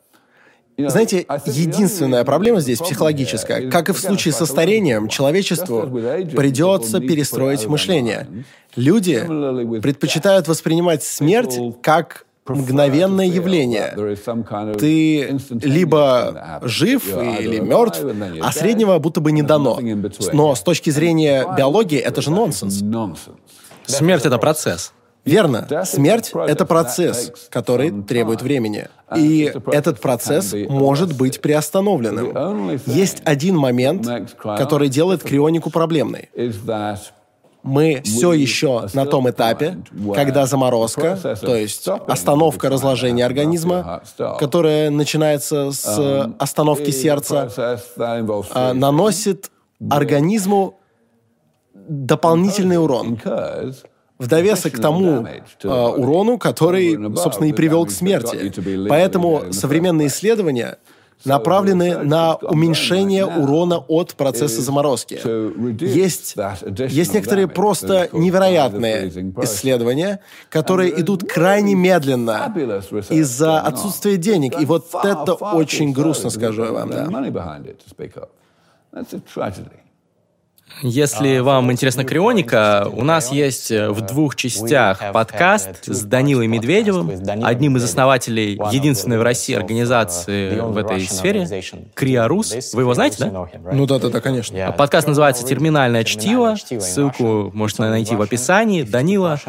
[0.79, 3.71] Знаете, единственная проблема здесь психологическая.
[3.71, 8.45] Как и в случае со старением, человечеству придется перестроить мышление.
[8.75, 9.21] Люди
[9.81, 13.95] предпочитают воспринимать смерть как мгновенное явление.
[14.79, 18.05] Ты либо жив или мертв,
[18.43, 19.79] а среднего будто бы не дано.
[20.33, 22.83] Но с точки зрения биологии это же нонсенс.
[23.87, 24.93] Смерть— это процесс.
[25.25, 25.67] Верно.
[25.85, 28.89] Смерть— это процесс, который требует времени.
[29.17, 32.79] И этот процесс может быть приостановленным.
[32.87, 36.31] Есть один момент, который делает крионику проблемной
[37.67, 39.79] мы все еще на том этапе,
[40.15, 44.03] когда заморозка, то есть остановка разложения организма,
[44.39, 47.51] которая начинается с um, остановки сердца,
[47.99, 49.51] а, наносит
[49.91, 50.79] организму
[51.75, 53.19] дополнительный урон
[54.19, 55.27] в довесок к тому
[55.63, 58.51] э, урону, который, собственно, и привел к смерти.
[58.89, 60.79] Поэтому современные исследования
[61.25, 65.15] направлены на уменьшение урона от процесса заморозки.
[65.85, 66.37] Есть,
[66.89, 69.09] есть некоторые просто невероятные
[69.43, 72.53] исследования, которые идут крайне медленно
[73.11, 74.61] из-за отсутствия денег.
[74.61, 76.91] И вот это очень грустно, скажу я вам.
[76.91, 77.07] Да.
[80.83, 87.11] Если вам интересна крионика, у нас есть э, в двух частях подкаст с Данилой Медведевым,
[87.43, 91.63] одним из основателей единственной в России организации в этой сфере,
[91.95, 92.75] Криорус.
[92.75, 93.49] Вы его знаете, да?
[93.73, 94.73] Ну да-да-да, конечно.
[94.73, 96.57] Подкаст называется «Терминальное чтиво».
[96.57, 98.83] Ссылку можете найти в описании.
[98.83, 99.41] Данила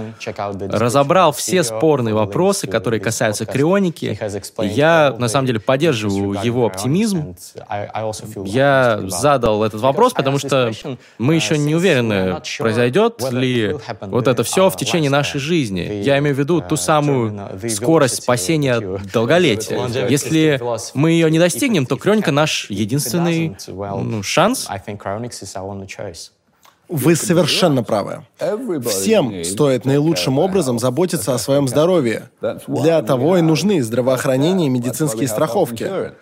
[0.59, 4.18] разобрал все спорные вопросы, которые касаются крионики.
[4.61, 7.36] Я, на самом деле, поддерживаю его оптимизм.
[8.45, 10.72] Я задал этот вопрос, потому что
[11.18, 16.01] мы еще не уверены, произойдет ли вот это все в течение нашей жизни.
[16.03, 18.80] Я имею в виду ту самую скорость спасения
[19.14, 20.08] долголетия.
[20.08, 20.62] Если
[20.93, 24.68] мы ее не достигнем, то Крёника наш единственный ну, шанс.
[26.89, 28.26] Вы совершенно правы.
[28.88, 32.30] Всем стоит наилучшим образом заботиться о своем здоровье.
[32.68, 36.14] Для того и нужны здравоохранение и медицинские страховки.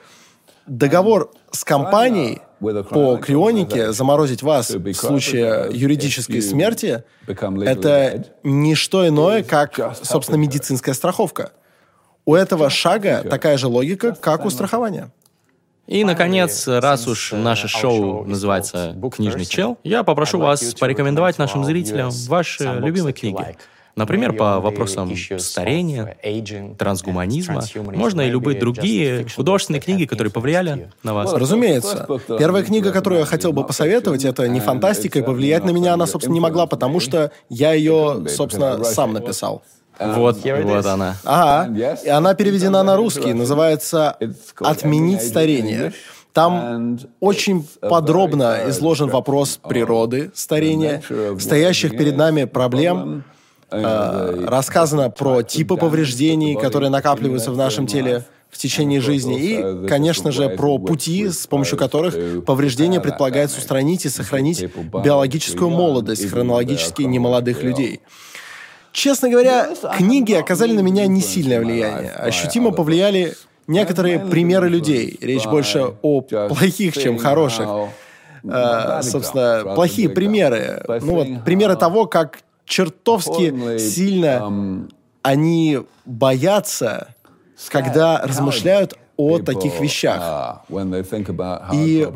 [0.66, 9.44] Договор с компанией по крионике заморозить вас в случае юридической смерти— это не что иное,
[9.44, 11.52] как, собственно, медицинская страховка.
[12.26, 15.12] У этого шага такая же логика, как у страхования.
[15.88, 22.10] И, наконец, раз уж наше шоу называется «Книжный чел», я попрошу вас порекомендовать нашим зрителям
[22.28, 23.56] ваши любимые книги.
[23.96, 26.18] Например, по вопросам старения,
[26.78, 27.64] трансгуманизма.
[27.76, 31.32] Можно и любые другие художественные книги, которые повлияли на вас.
[31.34, 32.08] Разумеется.
[32.28, 36.08] Первая книга, которую я хотел бы посоветовать, это не фантастика, и повлиять на меня она,
[36.08, 39.64] собственно, не могла, потому что я ее, собственно, сам написал.
[39.98, 41.16] Вот, вот она.
[41.24, 41.96] Ага.
[42.04, 44.18] И она переведена на русский, называется
[44.60, 45.94] «Отменить старение».
[46.34, 51.02] Там очень подробно изложен вопрос природы старения,
[51.40, 53.24] стоящих перед нами проблем,
[53.70, 60.50] рассказано про типы повреждений, которые накапливаются в нашем теле в течение жизни, и, конечно же,
[60.50, 64.66] про пути, с помощью которых повреждения предполагается устранить и сохранить
[65.04, 68.02] биологическую молодость хронологически немолодых людей.
[68.94, 72.12] Честно говоря, книги оказали на меня не сильное влияние.
[72.12, 73.36] Ощутимо повлияли
[73.68, 75.18] некоторые примеры людей.
[75.22, 77.68] Речь больше о плохих, чем хороших.
[78.48, 80.82] Э, собственно, плохие примеры.
[81.02, 84.88] Ну вот, примеры того, как чертовски сильно
[85.22, 87.16] они боятся,
[87.70, 90.62] когда размышляют о таких вещах.
[91.74, 92.08] И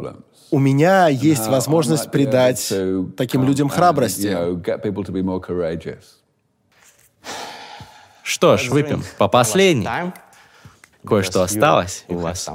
[0.51, 2.73] у меня есть возможность придать
[3.17, 4.35] таким людям храбрости.
[8.23, 9.87] Что ж, выпьем по последней.
[11.05, 12.47] Кое-что осталось у вас.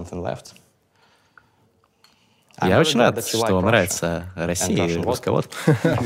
[2.62, 5.56] Я очень рад, что вам нравится Россия и русская водка.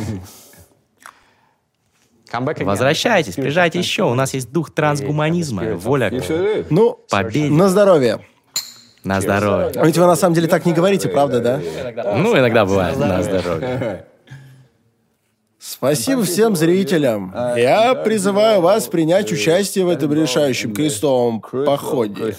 [2.32, 4.04] Возвращайтесь, приезжайте еще.
[4.04, 6.24] У нас есть дух трансгуманизма, воля к
[6.70, 7.50] ну, победе.
[7.50, 8.20] На здоровье.
[9.04, 9.72] На здоровье.
[9.82, 11.60] Ведь вы на самом деле так не говорите, правда, да?
[12.16, 12.98] Ну, иногда бывает.
[12.98, 14.04] На здоровье.
[15.60, 17.34] Спасибо всем зрителям.
[17.56, 22.34] Я призываю вас принять участие в этом решающем крестовом походе.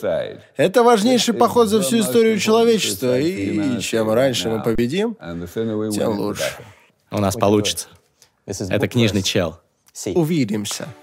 [0.58, 5.16] Это важнейший поход за всю историю человечества, и чем раньше мы победим,
[5.92, 6.44] тем лучше.
[7.12, 7.88] У нас получится.
[8.46, 9.60] Это книжный чел.
[10.00, 10.16] Sì.
[10.16, 10.96] Auf Wiedersehen.